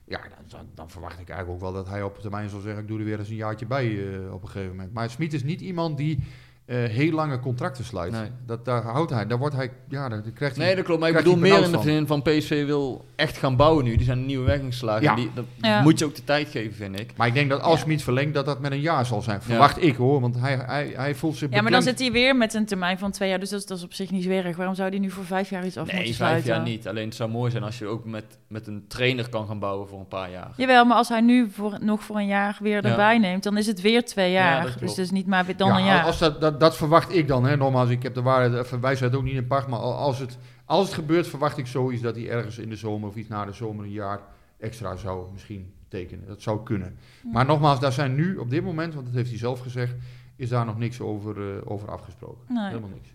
[0.08, 2.82] ja, dan, dan, dan verwacht ik eigenlijk ook wel dat hij op termijn zal zeggen,
[2.82, 4.94] ik doe er weer eens een jaartje bij eh, op een gegeven moment.
[4.94, 6.20] Maar Smit is niet iemand die
[6.66, 8.12] eh, heel lange contracten sluit.
[8.12, 8.30] Nee.
[8.46, 10.66] Dat, daar houdt hij, daar wordt hij, ja, daar krijgt hij...
[10.66, 11.00] Nee, dat klopt.
[11.00, 13.96] Maar ik bedoel meer in de zin van PSV wil echt gaan bouwen nu.
[13.96, 15.02] Die zijn een nieuwe weg ingeslagen.
[15.04, 15.10] Ja.
[15.10, 15.82] En die, dat Ja.
[15.82, 17.12] moet je ook de tijd geven, vind ik.
[17.18, 17.84] Maar ik denk dat als Ja.
[17.84, 19.42] Smit verlengt, dat dat met een jaar zal zijn.
[19.42, 22.36] Verwacht ik hoor, want hij, hij, hij voelt zich Ja, maar dan zit hij weer
[22.36, 24.30] met een termijn van twee jaar, dus dat is, dat is op zich niet zo
[24.30, 24.56] erg.
[24.58, 26.54] Waarom zou hij nu voor vijf jaar iets af Nee, moeten vijf sluiten?
[26.54, 26.88] jaar niet.
[26.88, 29.88] Alleen het zou mooi zijn als je ook met, met een trainer kan gaan bouwen
[29.88, 30.52] voor een paar jaar.
[30.58, 32.90] Jawel, maar als hij nu voor, nog voor een jaar weer Ja.
[32.90, 34.76] erbij neemt, dan is het weer twee Ja, jaar.
[34.80, 36.04] dus het is niet maar weer dan Ja, een jaar.
[36.06, 37.46] Als dat, dat, dat verwacht ik dan.
[37.46, 37.58] Hè.
[37.58, 39.68] Nogmaals, ik heb de waarheid, even wijsheid ook niet in pacht.
[39.68, 43.10] Maar als het, als het gebeurt, verwacht ik zoiets dat hij ergens in de zomer
[43.10, 44.20] of iets na de zomer een jaar
[44.60, 46.28] extra zou misschien tekenen.
[46.28, 46.98] Dat zou kunnen.
[47.32, 49.96] Maar nogmaals, daar zijn nu op dit moment, want dat heeft hij zelf gezegd,
[50.36, 52.54] is daar nog niks over, eh, over afgesproken.
[52.54, 52.68] Nee.
[52.68, 53.10] Helemaal niks.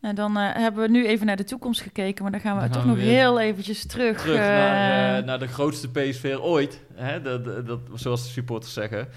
[0.00, 2.60] Nou, dan eh, hebben we nu even naar de toekomst gekeken, maar dan gaan we
[2.60, 4.20] Dan toch gaan we nog heel eventjes terug.
[4.20, 6.80] Terug eh, naar, eh, naar de grootste PSV ooit.
[6.94, 7.22] Hè?
[7.22, 9.08] Dat, dat, dat- zoals de supporters zeggen.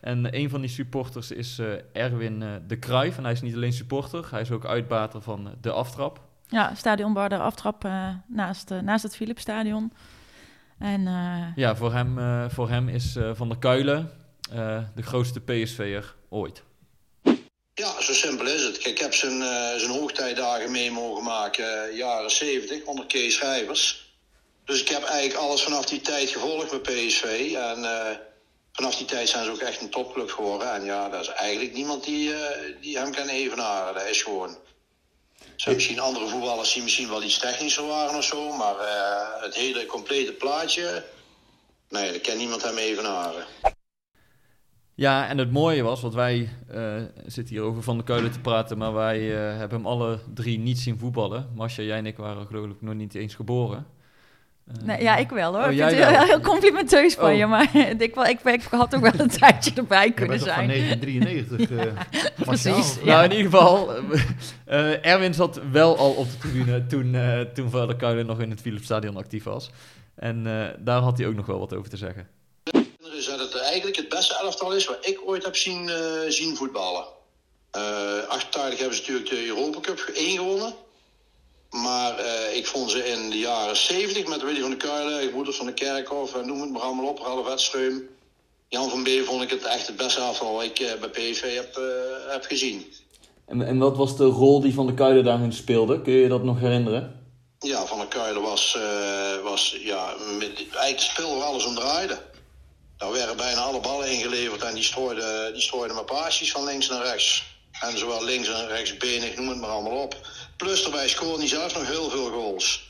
[0.00, 1.60] En een van die supporters is
[1.92, 3.16] Erwin de Cruijff.
[3.16, 6.20] En hij is niet alleen supporter, hij is ook uitbater van de aftrap.
[6.46, 7.88] Ja, stadionbar, de aftrap
[8.26, 9.92] naast, naast het Philipsstadion.
[10.78, 11.02] En
[11.54, 12.18] Ja, voor hem,
[12.50, 14.10] voor hem is Van der Kuilen
[14.94, 16.62] de grootste PSV'er ooit.
[18.20, 18.86] Simpel is het.
[18.86, 24.12] Ik heb zijn, eh, zijn hoogtijdagen mee mogen maken, eh, jaren 70, onder Kees Schrijvers.
[24.64, 27.52] Dus ik heb eigenlijk alles vanaf die tijd gevolgd met PSV.
[27.56, 28.16] En eh,
[28.72, 30.72] vanaf die tijd zijn ze ook echt een topclub geworden.
[30.72, 32.32] En ja, daar is eigenlijk niemand die,
[32.80, 33.94] die hem kan evenaren.
[33.94, 34.58] Dat is gewoon...
[35.56, 38.52] Zijn misschien andere voetballers die misschien wel iets technischer waren of zo.
[38.52, 38.74] Maar
[39.40, 41.04] het hele complete plaatje...
[41.88, 43.46] Nee, daar kan niemand hem evenaren.
[45.00, 46.94] Ja, en het mooie was, want wij eh,
[47.26, 50.58] zitten hier over Van der Kuilen te praten, maar wij eh, hebben hem alle drie
[50.58, 51.46] niet zien voetballen.
[51.54, 53.86] Masha, jij en ik waren geloof ik nog niet eens geboren.
[54.66, 55.64] Eh, nee, ja, ik wel hoor.
[55.64, 56.24] Oh, ik jij vind het wel?
[56.26, 57.36] heel, complimenteus van Oh.
[57.36, 60.48] je, maar ik, wel, ik, ik had ook wel een tijdje erbij Je kunnen bent
[60.48, 60.96] toch van zijn.
[61.00, 61.70] 1993?
[61.70, 61.84] eh
[62.46, 62.74] Martiaal?
[62.74, 62.94] Precies.
[62.96, 63.22] Nou, Ja.
[63.22, 63.94] in ieder geval,
[64.64, 68.40] eh, Erwin zat wel al op de tribune toen, eh toen Van der Kuilen nog
[68.40, 69.70] in het Philipsstadion actief was.
[70.14, 72.26] En eh, daar had hij ook nog wel wat over te zeggen.
[73.52, 77.04] Het eigenlijk het beste elftal is wat ik ooit heb zien, eh, zien voetballen.
[78.28, 80.74] 88 hebben ze natuurlijk de Europa Cup 1 gewonnen.
[81.70, 85.56] Maar eh, ik vond ze in de jaren 70 met Willy van der Kuilen, Gebroeders
[85.56, 88.08] van de Kerkhof, en noem het maar allemaal op, Ralf Wedstreum.
[88.68, 91.80] Jan van Bee vond ik het echt het beste elftal wat ik bij PSV heb,
[92.28, 92.86] heb gezien.
[93.46, 96.02] En, en wat was de rol die Van der Kuilen daarin speelde?
[96.02, 97.20] Kun je dat nog herinneren?
[97.58, 102.18] Ja, Van der Kuilen was, eh, was ja, met, eigenlijk speelde alles om draaide.
[103.00, 106.88] Daar werden bijna alle ballen ingeleverd en die strooide, die strooide maar paasjes van links
[106.88, 107.58] naar rechts.
[107.80, 110.16] En zowel links en rechtsbenig, noem het maar allemaal op.
[110.56, 112.88] Plus daarbij scoorde hij zelf nog heel veel goals.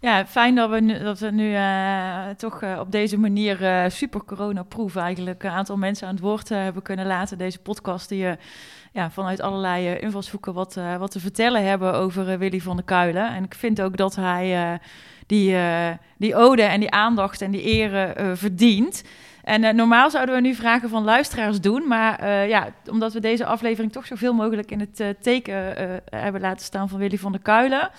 [0.00, 3.90] Ja, fijn dat we nu, dat we nu eh, toch eh, op deze manier eh,
[3.90, 7.38] super corona-proof eigenlijk een aantal mensen aan het woord hebben kunnen laten.
[7.38, 8.26] Deze podcast die
[8.92, 13.28] ja, vanuit allerlei invalshoeken wat, wat te vertellen hebben over Willy van der Kuilen.
[13.28, 14.80] En ik vind ook dat hij
[15.26, 15.56] die,
[16.18, 19.02] die ode en die aandacht en die ere verdient.
[19.42, 21.86] En normaal zouden we nu vragen van luisteraars doen.
[21.88, 25.74] Maar ja, omdat we deze aflevering toch zoveel mogelijk in het teken
[26.04, 27.90] hebben laten staan van Willy van der Kuilen.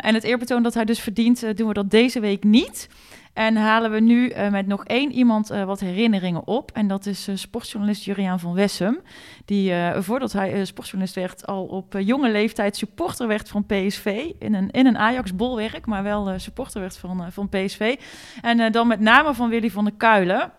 [0.00, 2.88] en het eerbetoon dat hij dus verdient, doen we dat deze week niet.
[3.32, 6.70] En halen we nu met nog één iemand wat herinneringen op.
[6.70, 9.00] En dat is sportjournalist Juriaan van Wessem.
[9.44, 14.30] Die voordat hij sportjournalist werd, al op jonge leeftijd supporter werd van PSV.
[14.38, 17.96] In een, in een Ajax-bolwerk, maar wel supporter werd van, van PSV.
[18.42, 20.52] En dan met name van Willy van der Kuilen.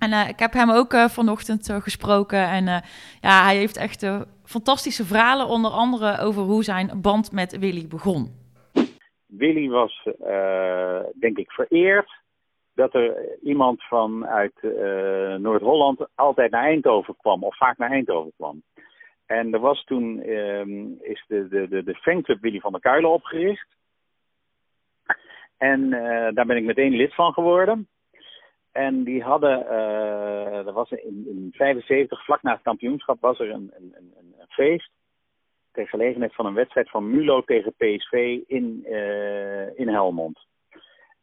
[0.00, 2.48] En ik heb hem ook vanochtend gesproken.
[2.48, 2.64] En
[3.20, 4.06] ja, hij heeft echt
[4.44, 8.28] fantastische verhalen, onder andere over hoe zijn band met Willy begon.
[9.26, 12.20] Willy was, uh, denk ik, vereerd
[12.74, 18.62] dat er iemand vanuit uh, Noord-Holland altijd naar Eindhoven kwam, of vaak naar Eindhoven kwam.
[19.26, 23.10] En er was toen, um, is de, de, de, de fanclub Willy van der Kuilen
[23.10, 23.68] opgericht.
[25.56, 27.88] En uh, daar ben ik meteen lid van geworden.
[28.86, 33.50] En die hadden, uh, er was in, in 75, vlak na het kampioenschap, was er
[33.50, 34.90] een, een, een, feest
[35.72, 40.38] ter gelegenheid van een wedstrijd van Mulo tegen PSV in, uh, in Helmond.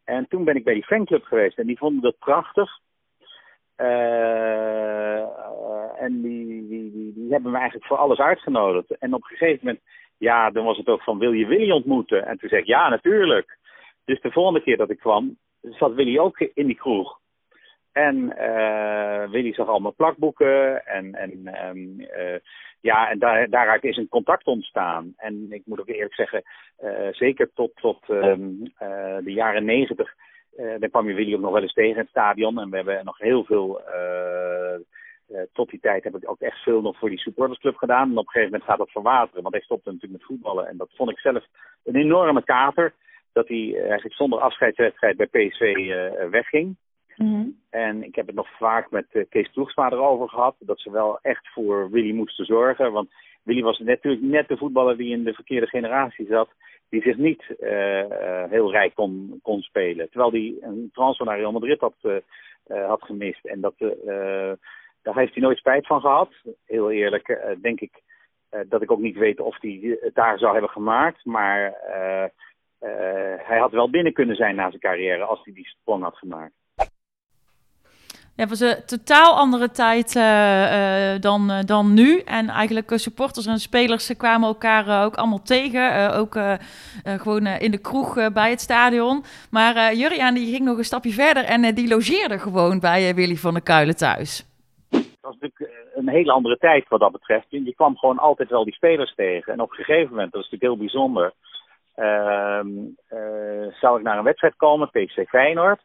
[0.04, 2.80] En toen ben ik bij die fanclub geweest en die vonden dat prachtig.
[3.78, 5.22] Uh,
[6.02, 8.98] en die, die, die, die, hebben me eigenlijk voor alles uitgenodigd.
[8.98, 9.84] En op een gegeven moment,
[10.18, 12.26] ja, dan was het ook van, wil je Willy ontmoeten?
[12.26, 13.58] En toen zei ik, ja, natuurlijk.
[14.06, 17.20] Dus de volgende keer dat ik kwam, zat Willy ook in die kroeg.
[17.98, 21.32] En uh, Willy zag allemaal plakboeken en, en
[21.68, 22.40] um, uh,
[22.82, 25.14] ja, en daar, daaruit is een contact ontstaan.
[25.18, 26.44] En ik moet ook eerlijk zeggen,
[26.84, 28.36] uh, zeker tot, tot uh,
[29.24, 30.16] de jaren negentig,
[30.80, 32.60] daar kwam je Willy ook nog wel eens tegen in het stadion.
[32.60, 33.82] En we hebben nog heel veel,
[35.54, 38.10] tot die tijd heb ik ook echt veel nog voor die supportersclub gedaan.
[38.10, 40.68] En op een gegeven moment gaat dat verwateren, want hij stopte natuurlijk met voetballen.
[40.68, 41.46] En dat vond ik zelf
[41.84, 42.94] een enorme kater,
[43.34, 45.74] dat hij eigenlijk zonder afscheidswedstrijd bij PSV
[46.30, 46.76] wegging.
[47.18, 47.60] Mm-hmm.
[47.70, 50.56] En ik heb het nog vaak met uh, Kees Ploegsma erover gehad.
[50.60, 52.92] Dat ze wel echt voor Willy moesten zorgen.
[52.92, 53.10] Want
[53.44, 56.50] Willy was natuurlijk net de voetballer die in de verkeerde generatie zat.
[56.90, 60.10] Die zich niet uh, heel rijk kon, kon spelen.
[60.10, 62.22] Terwijl hij een transfer naar Real Madrid had,
[62.68, 63.46] had gemist.
[63.46, 63.74] En dat,
[65.02, 66.34] daar heeft hij nooit spijt van gehad.
[66.66, 68.02] Heel eerlijk denk ik
[68.68, 71.26] dat ik ook niet weet of hij het daar zou hebben gemaakt.
[71.26, 71.74] Maar
[73.38, 76.54] hij had wel binnen kunnen zijn na zijn carrière als hij die sprong had gemaakt.
[78.38, 82.20] Het was een totaal andere tijd uh, uh, dan, uh, dan nu.
[82.20, 86.14] En eigenlijk supporters en spelers kwamen elkaar ook allemaal tegen.
[86.14, 86.40] ook
[87.04, 89.24] gewoon in de kroeg bij het stadion.
[89.52, 93.54] Maar Juriaan die ging nog een stapje verder en die logeerde gewoon bij Willy van
[93.54, 94.46] der Kuilen thuis.
[94.90, 97.46] Het was natuurlijk een hele andere tijd wat dat betreft.
[97.50, 99.54] Je kwam gewoon altijd wel die spelers tegen.
[99.54, 101.34] En op een gegeven moment, dat is natuurlijk heel bijzonder...
[101.96, 102.68] Ehm,
[103.82, 105.82] zou ik naar een wedstrijd komen, PSV Feyenoord...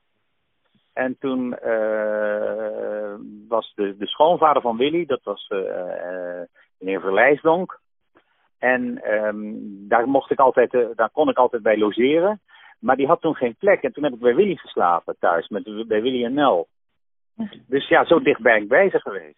[0.93, 3.15] En toen uh,
[3.49, 5.61] was de, de schoonvader van Willy, dat was uh,
[6.79, 7.81] meneer Verlijsdonk.
[8.59, 12.41] En um, daar, mocht ik altijd, daar kon ik altijd bij logeren.
[12.79, 13.83] Maar die had toen geen plek.
[13.83, 16.69] En toen heb ik bij Willy geslapen thuis, met, bij Willy en Nel.
[17.67, 19.37] Dus ja, zo dicht ben ik bezig geweest.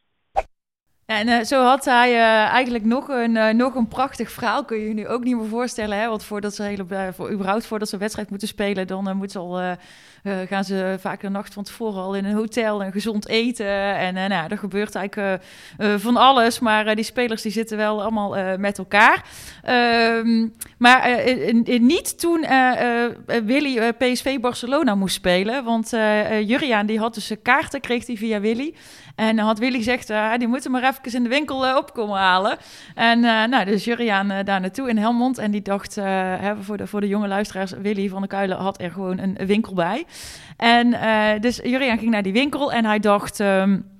[1.07, 4.65] Ja, en zo had hij eigenlijk nog een, nog een prachtig verhaal.
[4.65, 5.99] Kun je je nu ook niet meer voorstellen.
[5.99, 6.09] Hè?
[6.09, 9.39] Want voordat ze hele, voor, überhaupt voordat ze een wedstrijd moeten spelen, dan moeten ze
[9.39, 9.77] al,
[10.25, 13.97] gaan ze vaak de nacht van tevoren al in een hotel en gezond eten.
[13.97, 15.43] En nou, er gebeurt eigenlijk
[15.79, 16.59] van alles.
[16.59, 19.25] Maar die spelers die zitten wel allemaal met elkaar.
[19.63, 20.49] Ehm,
[20.79, 21.23] maar
[21.65, 22.47] niet toen
[23.45, 25.65] Willy PSV Barcelona moest spelen.
[25.65, 25.91] Want
[26.45, 28.75] Juriaan die had dus kaarten, kreeg hij via Willy.
[29.15, 32.59] En had Willy gezegd, uh, die moeten maar even in de winkel uh, opkomen halen.
[32.95, 35.39] En uh, nou, dus Juriaan daar naartoe in Helmond.
[35.39, 38.81] En die dacht, hè, voor, de, voor de jonge luisteraars, Willy van der Kuilen had
[38.81, 40.05] er gewoon een, winkel bij.
[40.57, 40.91] En
[41.41, 43.39] dus Juriaan ging naar die winkel en hij dacht...
[43.41, 43.93] Um,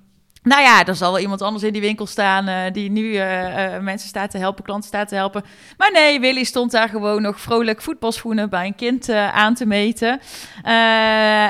[0.45, 3.79] nou ja, er zal wel iemand anders in die winkel staan uh, die nu uh,
[3.79, 5.43] mensen staat te helpen, klanten staat te helpen.
[5.77, 10.19] Maar nee, Willy stond daar gewoon nog vrolijk voetbalschoenen bij een kind aan te meten.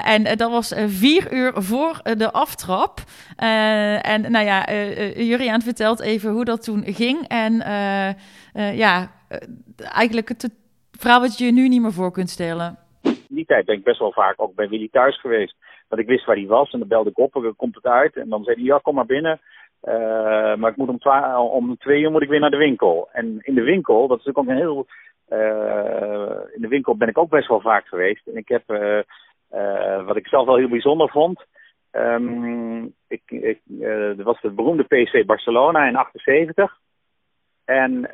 [0.04, 3.04] en dat was vier uur voor de aftrap.
[3.36, 4.72] en nou ja,
[5.16, 7.28] Juriaan vertelt even hoe dat toen ging.
[7.28, 7.64] En
[8.54, 9.12] ja,
[9.78, 10.50] eigenlijk het
[10.92, 12.78] verhaal wat je je nu niet meer voor kunt stellen.
[13.30, 15.56] In die tijd ben ik best wel vaak ook bij Willy thuis geweest.
[15.88, 18.16] Dat ik wist waar hij was en dan belde ik op, komt het uit.
[18.16, 19.40] En dan zei hij, ja, kom maar binnen.
[19.84, 21.00] Uh, maar ik moet om,
[21.38, 23.10] om twee uur moet ik weer naar de winkel.
[23.12, 24.86] En in de winkel, dat is ook een heel...
[25.30, 28.28] Uh, in de winkel ben ik ook best wel vaak geweest.
[28.28, 31.46] En ik heb, uh, wat ik zelf wel heel bijzonder vond...
[31.92, 36.78] Um, ik, ik, er was het beroemde PC Barcelona in 78.
[37.66, 38.10] En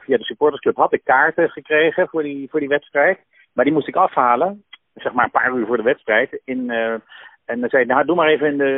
[0.00, 3.18] via de supportersclub had ik kaarten gekregen voor die, voor die wedstrijd.
[3.58, 6.40] Maar die moest ik afhalen, zeg maar een paar uur voor de wedstrijd.
[6.44, 6.92] In, eh,
[7.44, 8.72] en dan zei hij, nou doe maar even in de,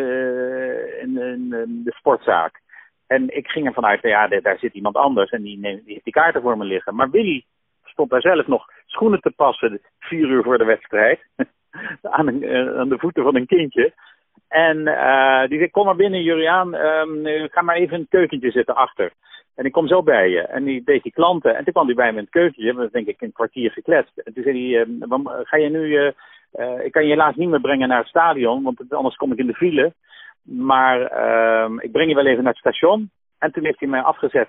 [0.97, 1.49] eh, in,
[1.85, 2.61] de sportzaak.
[3.07, 6.05] En ik ging ervan uit, ja, daar zit iemand anders en die, neemt, die heeft
[6.05, 6.95] die kaarten voor me liggen.
[6.95, 7.45] Maar Willy
[7.85, 11.21] stond daar zelf nog schoenen te passen, vier uur voor de wedstrijd.
[12.03, 13.93] aan, een, eh, aan de voeten van een kindje.
[14.49, 14.77] En
[15.49, 19.13] die zei, kom maar binnen Juriaan, um, ga maar even het keukentje zitten achter.
[19.61, 20.41] En ik kom zo bij je.
[20.41, 21.57] En die deed die klanten.
[21.57, 22.75] En toen kwam hij bij me in het keukentje.
[22.75, 24.19] We denk ik een kwartier gekletst.
[24.19, 25.87] En toen zei hij, uh, ga je nu...
[25.87, 26.11] Uh,
[26.55, 29.39] uh, ik kan je helaas niet meer brengen naar het stadion, want anders kom ik
[29.39, 29.93] in de file.
[30.43, 33.11] Maar uh, ik breng je wel even naar het station.
[33.39, 34.49] En toen heeft hij mij afgezet,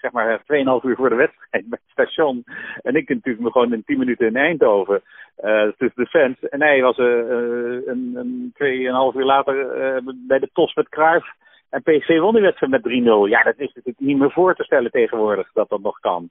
[0.00, 0.44] zeg maar, 2,5
[0.82, 2.44] uur voor de wedstrijd bij het station.
[2.82, 5.02] En ik natuurlijk me gewoon in 10 minuten in Eindhoven,
[5.76, 6.48] tussen de fans.
[6.48, 8.52] En hij was een, een
[9.12, 9.54] 2,5 uur later
[10.26, 11.34] bij de TOS met Cruijff.
[11.72, 13.28] En PSV won die wedstrijd met 3-0.
[13.28, 16.30] Ja, dat is natuurlijk niet meer voor te stellen tegenwoordig dat dat nog kan.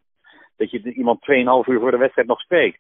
[0.58, 2.80] Dat je iemand 2,5 uur voor de wedstrijd nog spreekt.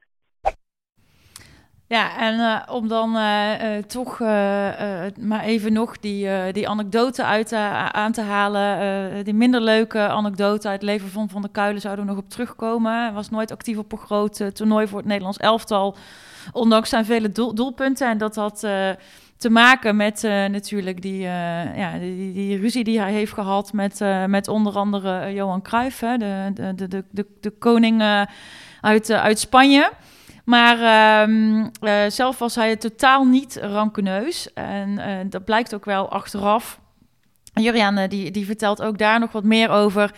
[1.88, 4.20] Ja, en uh, om dan uh, uh, toch
[5.20, 7.54] maar even nog die, die anekdote uit
[7.92, 9.24] aan te halen.
[9.24, 13.02] die minder leuke anekdote uit het leven van Van der Kuilen zouden nog op terugkomen.
[13.04, 15.96] Hij was nooit actief op een groot toernooi voor het Nederlands elftal.
[16.52, 18.10] Ondanks zijn vele doel, doelpunten.
[18.10, 18.68] En dat had
[19.42, 24.48] te maken met natuurlijk die, ja, die, die, ruzie die hij heeft gehad met, met
[24.48, 28.26] onder andere Johan Cruijff, hè, de, de, de, de, de koning
[28.82, 29.92] uit, uit Spanje.
[30.46, 30.78] Maar
[31.82, 34.54] uh, zelf was hij totaal niet rankeneus.
[34.54, 36.80] En dat blijkt ook wel achteraf.
[37.54, 40.12] Juriaan die, die vertelt ook daar nog wat meer over.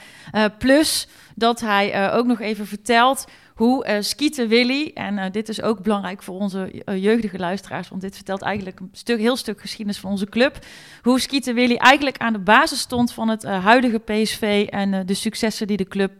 [0.57, 3.25] Plus dat hij ook nog even vertelt
[3.55, 7.89] hoe uh, Skieten Willy, en uh, dit is ook belangrijk voor onze uh, jeugdige luisteraars,
[7.89, 10.53] want dit vertelt eigenlijk een stuk, heel stuk geschiedenis van onze club,
[11.01, 15.67] hoe Skieten Willy eigenlijk aan de basis stond van het huidige PSV en de successen
[15.67, 16.13] die de club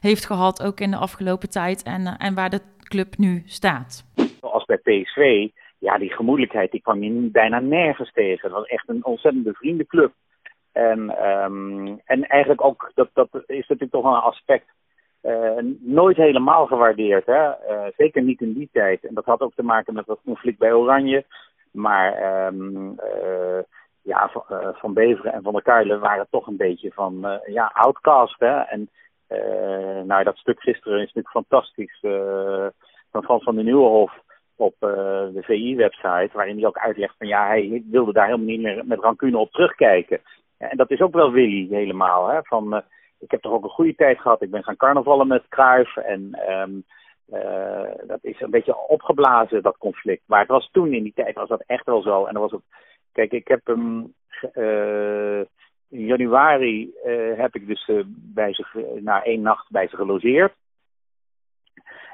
[0.00, 2.60] heeft gehad, ook in de afgelopen tijd, en, en waar de
[2.90, 4.04] club nu staat.
[4.40, 5.48] Als bij PSV,
[5.78, 8.48] ja, die gemoedelijkheid die kwam je bijna nergens tegen.
[8.48, 10.12] Het was echt een ontzettende vriendenclub.
[10.72, 14.66] En, um, en eigenlijk ook, dat, dat is natuurlijk toch wel een aspect
[15.22, 17.26] uh, nooit helemaal gewaardeerd.
[17.26, 17.48] Hè?
[17.48, 19.04] Uh, zeker niet in die tijd.
[19.04, 21.24] En dat had ook te maken met dat conflict bij Oranje.
[21.70, 23.62] Maar um, uh,
[24.02, 28.38] ja, van, van Beveren en Van der Kuilen waren toch een beetje van ja, outcast.
[28.38, 28.60] Hè?
[28.60, 28.90] En
[30.06, 31.98] nou, dat stuk gisteren is natuurlijk fantastisch.
[33.10, 34.12] van Frans van den Nieuwenhof
[34.56, 36.30] op de VI-website.
[36.32, 39.50] Waarin hij ook uitlegt van ja, hij wilde daar helemaal niet meer met rancune op
[39.50, 40.20] terugkijken.
[40.58, 42.28] En dat is ook wel Willy helemaal.
[42.28, 42.42] Hè?
[42.42, 42.82] Van
[43.20, 44.42] ik heb toch ook een goede tijd gehad.
[44.42, 46.84] Ik ben gaan carnavallen met Kruif en um,
[47.32, 50.22] uh, dat is een beetje opgeblazen, dat conflict.
[50.26, 52.24] Maar het was toen in die tijd was dat echt wel zo.
[52.24, 52.64] En dat was ook,
[53.12, 54.14] kijk, ik heb hem
[54.54, 55.40] uh,
[55.88, 60.52] in januari uh, heb ik dus bij ze, na één nacht bij ze gelogeerd.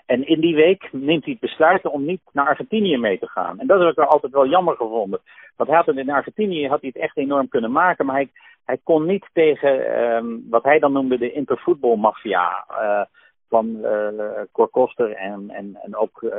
[0.06, 3.58] En in die week neemt hij het besluit om niet naar Argentinië mee te gaan.
[3.58, 5.20] En dat heb ik altijd wel jammer gevonden.
[5.56, 8.30] Want had het in Argentinië had hij het echt enorm kunnen maken, maar hij,
[8.66, 12.64] hij kon niet tegen um, wat hij dan noemde de intervoetbalmafia.
[12.70, 13.04] Uh,
[13.48, 16.30] van uh, Cor Koster en, en, en ook uh,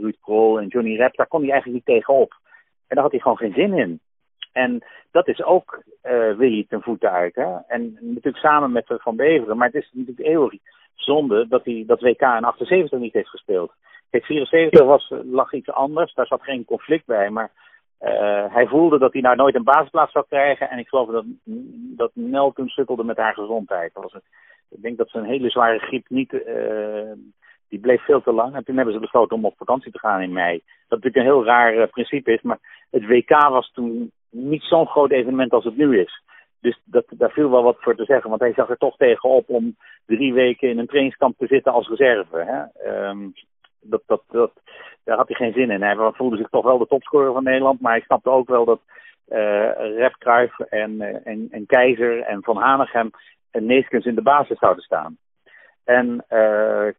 [0.00, 2.32] Ruud Krol en Johnny Rep, daar kon hij eigenlijk niet tegenop.
[2.86, 4.00] En daar had hij gewoon geen zin in.
[4.52, 7.34] En dat is ook uh, Willy ten voeten uit.
[7.34, 7.56] Hè?
[7.66, 10.52] En natuurlijk samen met Van Beveren, maar het is natuurlijk eeuwig
[10.94, 13.72] zonde dat hij dat WK in 78 niet heeft gespeeld.
[14.10, 17.50] Kijk, 74 was, lag iets anders, daar zat geen conflict bij, maar
[18.04, 20.70] uh, hij voelde dat hij nou nooit een basisplaats zou krijgen.
[20.70, 21.24] En ik geloof dat,
[21.96, 23.94] dat Nel sukkelde met haar gezondheid.
[23.94, 24.22] Dat was
[24.70, 26.32] ik denk dat ze een hele zware griep niet.
[26.32, 27.12] Uh,
[27.68, 28.54] die bleef veel te lang.
[28.54, 30.62] En toen hebben ze besloten om op vakantie te gaan in mei.
[30.88, 32.42] Dat natuurlijk een heel raar uh, principe is.
[32.42, 36.22] Maar het WK was toen niet zo'n groot evenement als het nu is.
[36.60, 38.28] Dus dat, daar viel wel wat voor te zeggen.
[38.28, 39.76] Want hij zag er toch tegenop om
[40.06, 42.36] drie weken in een trainingskamp te zitten als reserve.
[42.36, 43.08] Hè?
[43.08, 43.32] Um,
[43.80, 44.52] dat, dat, dat,
[45.04, 45.82] daar had hij geen zin in.
[45.82, 47.80] Hij voelde zich toch wel de topscorer van Nederland.
[47.80, 48.80] Maar hij snapte ook wel dat
[49.28, 53.10] uh, Rep Cruijff en, uh, en, en Keizer en Van Hanegem
[53.50, 55.16] en Neeskens in de basis zouden staan.
[55.84, 56.24] En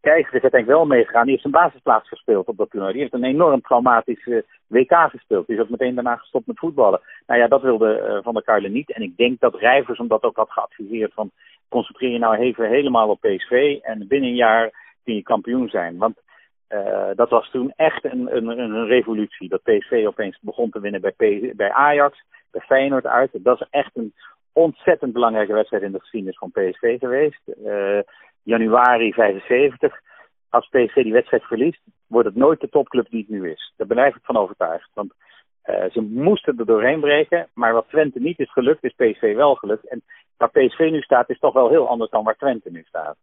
[0.00, 1.22] Keizer is uiteindelijk wel meegegaan.
[1.22, 2.92] Die heeft zijn basisplaats gespeeld op dat toernooi.
[2.92, 4.28] Die heeft een enorm traumatisch
[4.66, 5.46] WK gespeeld.
[5.46, 7.00] Die is ook meteen daarna gestopt met voetballen.
[7.26, 8.92] Nou ja, dat wilde Van der Kuilen niet.
[8.92, 11.30] En ik denk dat Rijvers hem dat ook had geadviseerd van...
[11.68, 14.70] concentreer je nou even helemaal op PSV en binnen een jaar
[15.04, 15.98] kun je kampioen zijn.
[15.98, 16.16] Want
[16.68, 19.48] uh, dat was toen echt een, een, een revolutie.
[19.48, 23.30] Dat PSV opeens begon te winnen bij, bij Ajax, bij Feyenoord uit.
[23.32, 24.14] Dat is echt een
[24.52, 27.40] ontzettend belangrijke wedstrijd in de geschiedenis van PSV geweest.
[27.64, 27.98] Uh,
[28.42, 30.00] januari 75.
[30.48, 33.72] Als PSV die wedstrijd verliest, wordt het nooit de topclub die het nu is.
[33.76, 34.90] Daar ben ik van overtuigd.
[34.94, 35.12] Want
[35.66, 37.48] uh, ze moesten er doorheen breken.
[37.54, 39.88] Maar wat Twente niet is gelukt, is PSV wel gelukt.
[39.88, 40.02] En
[40.36, 43.16] waar PSV nu staat, is toch wel heel anders dan waar Twente nu staat.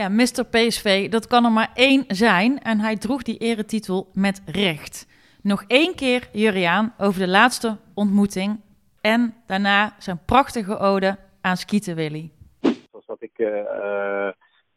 [0.00, 0.44] Ja, Mr.
[0.50, 5.08] PSV, dat kan er maar één zijn en hij droeg die eretitel met recht.
[5.42, 8.60] Nog één keer Juriaan over de laatste ontmoeting
[9.00, 12.30] en daarna zijn prachtige ode aan Skieten Willy.
[12.60, 14.30] Zoals dat ik uh, uh,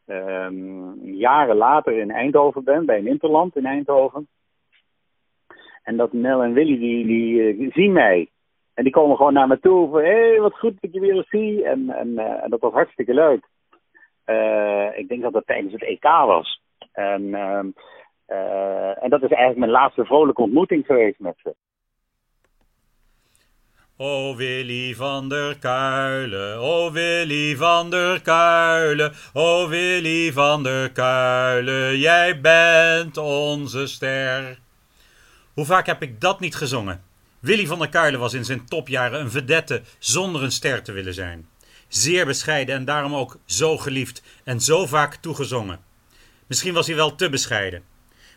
[0.06, 4.28] um, jaren later in Eindhoven ben, bij een in Eindhoven.
[5.84, 8.30] En dat Nel en Willy, die, die uh, zien mij.
[8.74, 11.16] En die komen gewoon naar me toe van, hé, hey, wat goed dat je weer
[11.16, 11.64] eens zie.
[11.64, 13.48] En, en, en dat was hartstikke leuk.
[14.96, 16.62] Ik denk dat dat tijdens het EK was.
[16.92, 17.24] En,
[18.30, 21.56] uh, en dat is eigenlijk mijn laatste vrolijke ontmoeting geweest met ze.
[23.98, 31.98] O Willy van der Kuilen, o Willy van der Kuilen, o Willy van der Kuilen,
[31.98, 34.60] jij bent onze ster.
[35.54, 37.04] Hoe vaak heb ik dat niet gezongen?
[37.40, 41.14] Willy van der Kuilen was in zijn topjaren een vedette zonder een ster te willen
[41.14, 41.48] zijn.
[41.90, 45.80] Zeer bescheiden en daarom ook zo geliefd en zo vaak toegezongen.
[46.48, 47.84] Misschien was hij wel te bescheiden.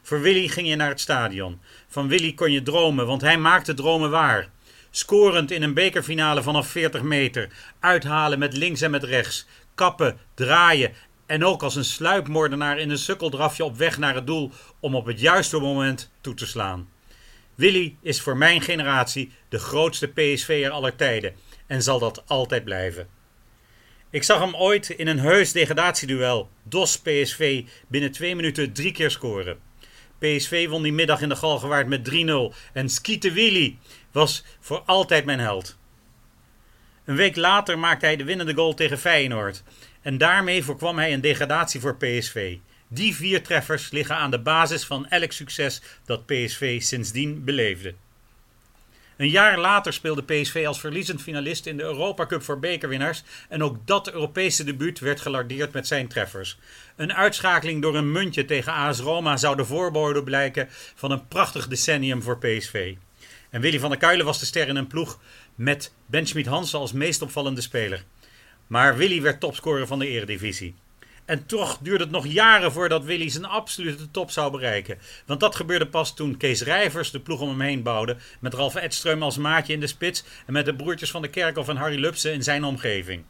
[0.03, 1.61] Voor Willy ging je naar het stadion.
[1.89, 4.49] Van Willy kon je dromen, want hij maakte dromen waar.
[4.91, 7.49] Scorend in een bekerfinale vanaf 40 meter.
[7.81, 9.47] Uithalen met links en met rechts.
[9.75, 10.93] Kappen, draaien.
[11.27, 14.51] En ook als een sluipmoordenaar in een sukkeldrafje op weg naar het doel
[14.81, 16.89] om op het juiste moment toe te slaan.
[17.55, 21.35] Willy is voor mijn generatie de grootste PSV'er aller tijden
[21.67, 23.09] en zal dat altijd blijven.
[24.13, 29.11] Ik zag hem ooit in een heus degradatieduel, DOS PSV, binnen twee minuten drie keer
[29.11, 29.59] scoren.
[30.19, 33.79] PSV won die middag in de Galgenwaard met 3-0 en Skiete Willy
[34.11, 35.79] was voor altijd mijn held.
[37.05, 39.63] Een week later maakte hij de winnende goal tegen Feyenoord
[40.03, 42.57] en daarmee voorkwam hij een degradatie voor PSV.
[42.89, 47.95] Die vier treffers liggen aan de basis van elk succes dat PSV sindsdien beleefde.
[49.23, 53.63] Een jaar later speelde PSV als verliezend finalist in de Europa Cup voor bekerwinnaars en
[53.63, 56.59] ook dat Europese debuut werd gelardeerd met zijn treffers.
[56.97, 61.69] Een uitschakeling door een muntje tegen AS Roma zou de voorbode blijken van een prachtig
[61.69, 62.95] decennium voor PSV.
[63.51, 65.21] En Willy van der Kuilen was de ster in een ploeg
[65.55, 68.05] met Benjamin Hansen als meest opvallende speler.
[68.67, 70.75] Maar Willy werd topscorer van de Eredivisie.
[71.25, 74.99] En toch duurde het nog jaren voordat Willy zijn absolute top zou bereiken.
[75.27, 78.17] Want dat gebeurde pas toen Kees Rijvers de ploeg om hem heen bouwde.
[78.41, 80.25] Met Ralf Edström als maatje in de spits.
[80.47, 83.25] En met de broertjes van de Kerkhoff en Harry Lupsen in zijn omgeving.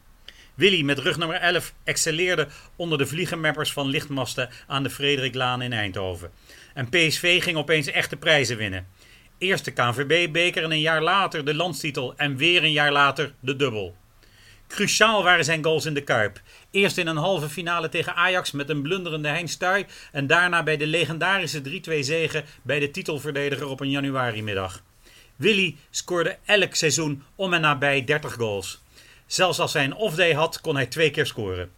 [0.55, 5.73] Willy met rug nummer 11 excelleerde onder de vliegenmappers van lichtmasten aan de Frederiklaan in
[5.73, 6.31] Eindhoven.
[6.73, 8.87] En PSV ging opeens echte prijzen winnen.
[9.37, 13.55] Eerst de KNVB-beker en een jaar later de landstitel en weer een jaar later de
[13.55, 13.95] dubbel.
[14.73, 16.41] Cruciaal waren zijn goals in de Kuip.
[16.71, 19.85] Eerst in een halve finale tegen Ajax met een blunderende Hein Stuy.
[20.11, 24.83] En daarna bij de legendarische 3-2 zegen bij de titelverdediger op een januarimiddag.
[25.35, 28.81] Willy scoorde elk seizoen om en nabij 30 goals.
[29.25, 31.71] Zelfs als hij een off-day had, kon hij twee keer scoren.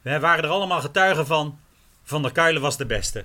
[0.00, 1.58] We waren er allemaal getuigen van.
[2.04, 3.24] Van der Kuilen was de beste.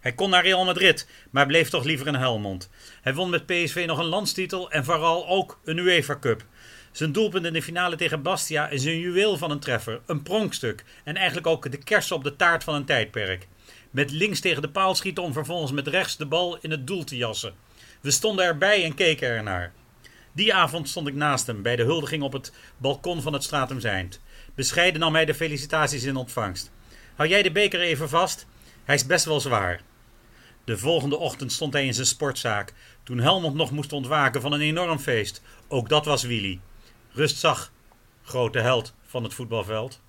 [0.00, 2.70] Hij kon naar Real Madrid, maar bleef toch liever in Helmond.
[3.02, 6.44] Hij won met PSV nog een landstitel en vooral ook een UEFA Cup.
[6.92, 10.84] Zijn doelpunt in de finale tegen Bastia is een juweel van een treffer, een pronkstuk
[11.04, 13.48] en eigenlijk ook de kers op de taart van een tijdperk.
[13.90, 17.04] Met links tegen de paal schieten om vervolgens met rechts de bal in het doel
[17.04, 17.54] te jassen.
[18.00, 19.72] We stonden erbij en keken ernaar.
[20.32, 23.80] Die avond stond ik naast hem bij de huldiging op het balkon van het Stratum
[23.80, 24.20] Zijnd.
[24.54, 26.70] Bescheiden nam hij de felicitaties in ontvangst.
[27.14, 28.46] Hou jij de beker even vast?
[28.84, 29.80] Hij is best wel zwaar.
[30.64, 34.60] De volgende ochtend stond hij in zijn sportzaak, toen Helmond nog moest ontwaken van een
[34.60, 35.42] enorm feest.
[35.68, 36.60] Ook dat was Willy.
[37.12, 37.72] Rust zag,
[38.22, 40.00] grote held van het voetbalveld.